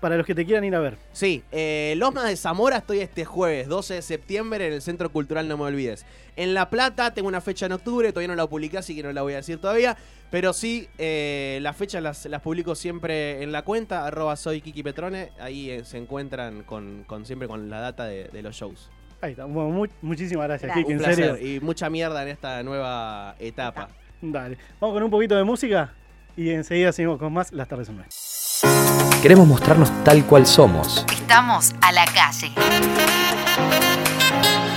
para 0.00 0.16
los 0.18 0.26
que 0.26 0.34
te 0.34 0.44
quieran 0.44 0.64
ir 0.64 0.74
a 0.74 0.80
ver. 0.80 0.98
Sí, 1.12 1.42
eh, 1.50 1.94
Loma 1.96 2.24
de 2.24 2.36
Zamora 2.36 2.76
estoy 2.78 3.00
este 3.00 3.24
jueves, 3.24 3.68
12 3.68 3.94
de 3.94 4.02
septiembre, 4.02 4.66
en 4.66 4.74
el 4.74 4.82
Centro 4.82 5.10
Cultural 5.10 5.48
No 5.48 5.56
Me 5.56 5.64
Olvides. 5.64 6.04
En 6.36 6.52
La 6.52 6.68
Plata 6.68 7.14
tengo 7.14 7.28
una 7.28 7.40
fecha 7.40 7.64
en 7.66 7.72
octubre, 7.72 8.10
todavía 8.12 8.28
no 8.28 8.34
la 8.34 8.46
publiqué, 8.46 8.76
así 8.78 8.94
que 8.94 9.02
no 9.02 9.12
la 9.12 9.22
voy 9.22 9.32
a 9.32 9.36
decir 9.36 9.58
todavía. 9.58 9.96
Pero 10.30 10.52
sí, 10.52 10.88
eh, 10.98 11.58
las 11.62 11.74
fechas 11.76 12.02
las, 12.02 12.26
las 12.26 12.42
publico 12.42 12.74
siempre 12.74 13.42
en 13.42 13.50
la 13.52 13.62
cuenta, 13.62 14.06
arroba 14.06 14.36
soy 14.36 14.60
Kiki 14.60 14.82
Petrone. 14.82 15.30
Ahí 15.38 15.70
eh, 15.70 15.84
se 15.84 15.96
encuentran 15.96 16.64
con, 16.64 17.04
con 17.06 17.24
siempre 17.24 17.48
con 17.48 17.70
la 17.70 17.80
data 17.80 18.04
de, 18.04 18.24
de 18.28 18.42
los 18.42 18.54
shows. 18.56 18.90
Ahí 19.22 19.30
está. 19.30 19.44
Bueno, 19.46 19.70
mu- 19.70 19.86
muchísimas 20.02 20.48
gracias, 20.48 20.68
Gracias. 20.68 20.84
Kiki, 20.84 20.92
Un 20.96 20.98
en 20.98 21.04
placer 21.04 21.36
serio. 21.38 21.56
y 21.56 21.60
mucha 21.60 21.88
mierda 21.88 22.22
en 22.22 22.28
esta 22.28 22.62
nueva 22.62 23.36
etapa. 23.38 23.88
Dale. 24.32 24.58
Vamos 24.80 24.94
con 24.94 25.02
un 25.02 25.10
poquito 25.10 25.36
de 25.36 25.44
música 25.44 25.92
y 26.36 26.50
enseguida 26.50 26.92
seguimos 26.92 27.18
con 27.18 27.32
más 27.32 27.52
Las 27.52 27.68
Tardes 27.68 27.86
son 27.86 27.96
Nuestras. 27.96 29.20
Queremos 29.22 29.46
mostrarnos 29.46 29.90
tal 30.04 30.24
cual 30.26 30.46
somos. 30.46 31.04
Estamos 31.12 31.72
a 31.80 31.92
la 31.92 32.04
calle. 32.06 32.52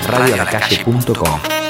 Radioalacalle.com 0.08 1.67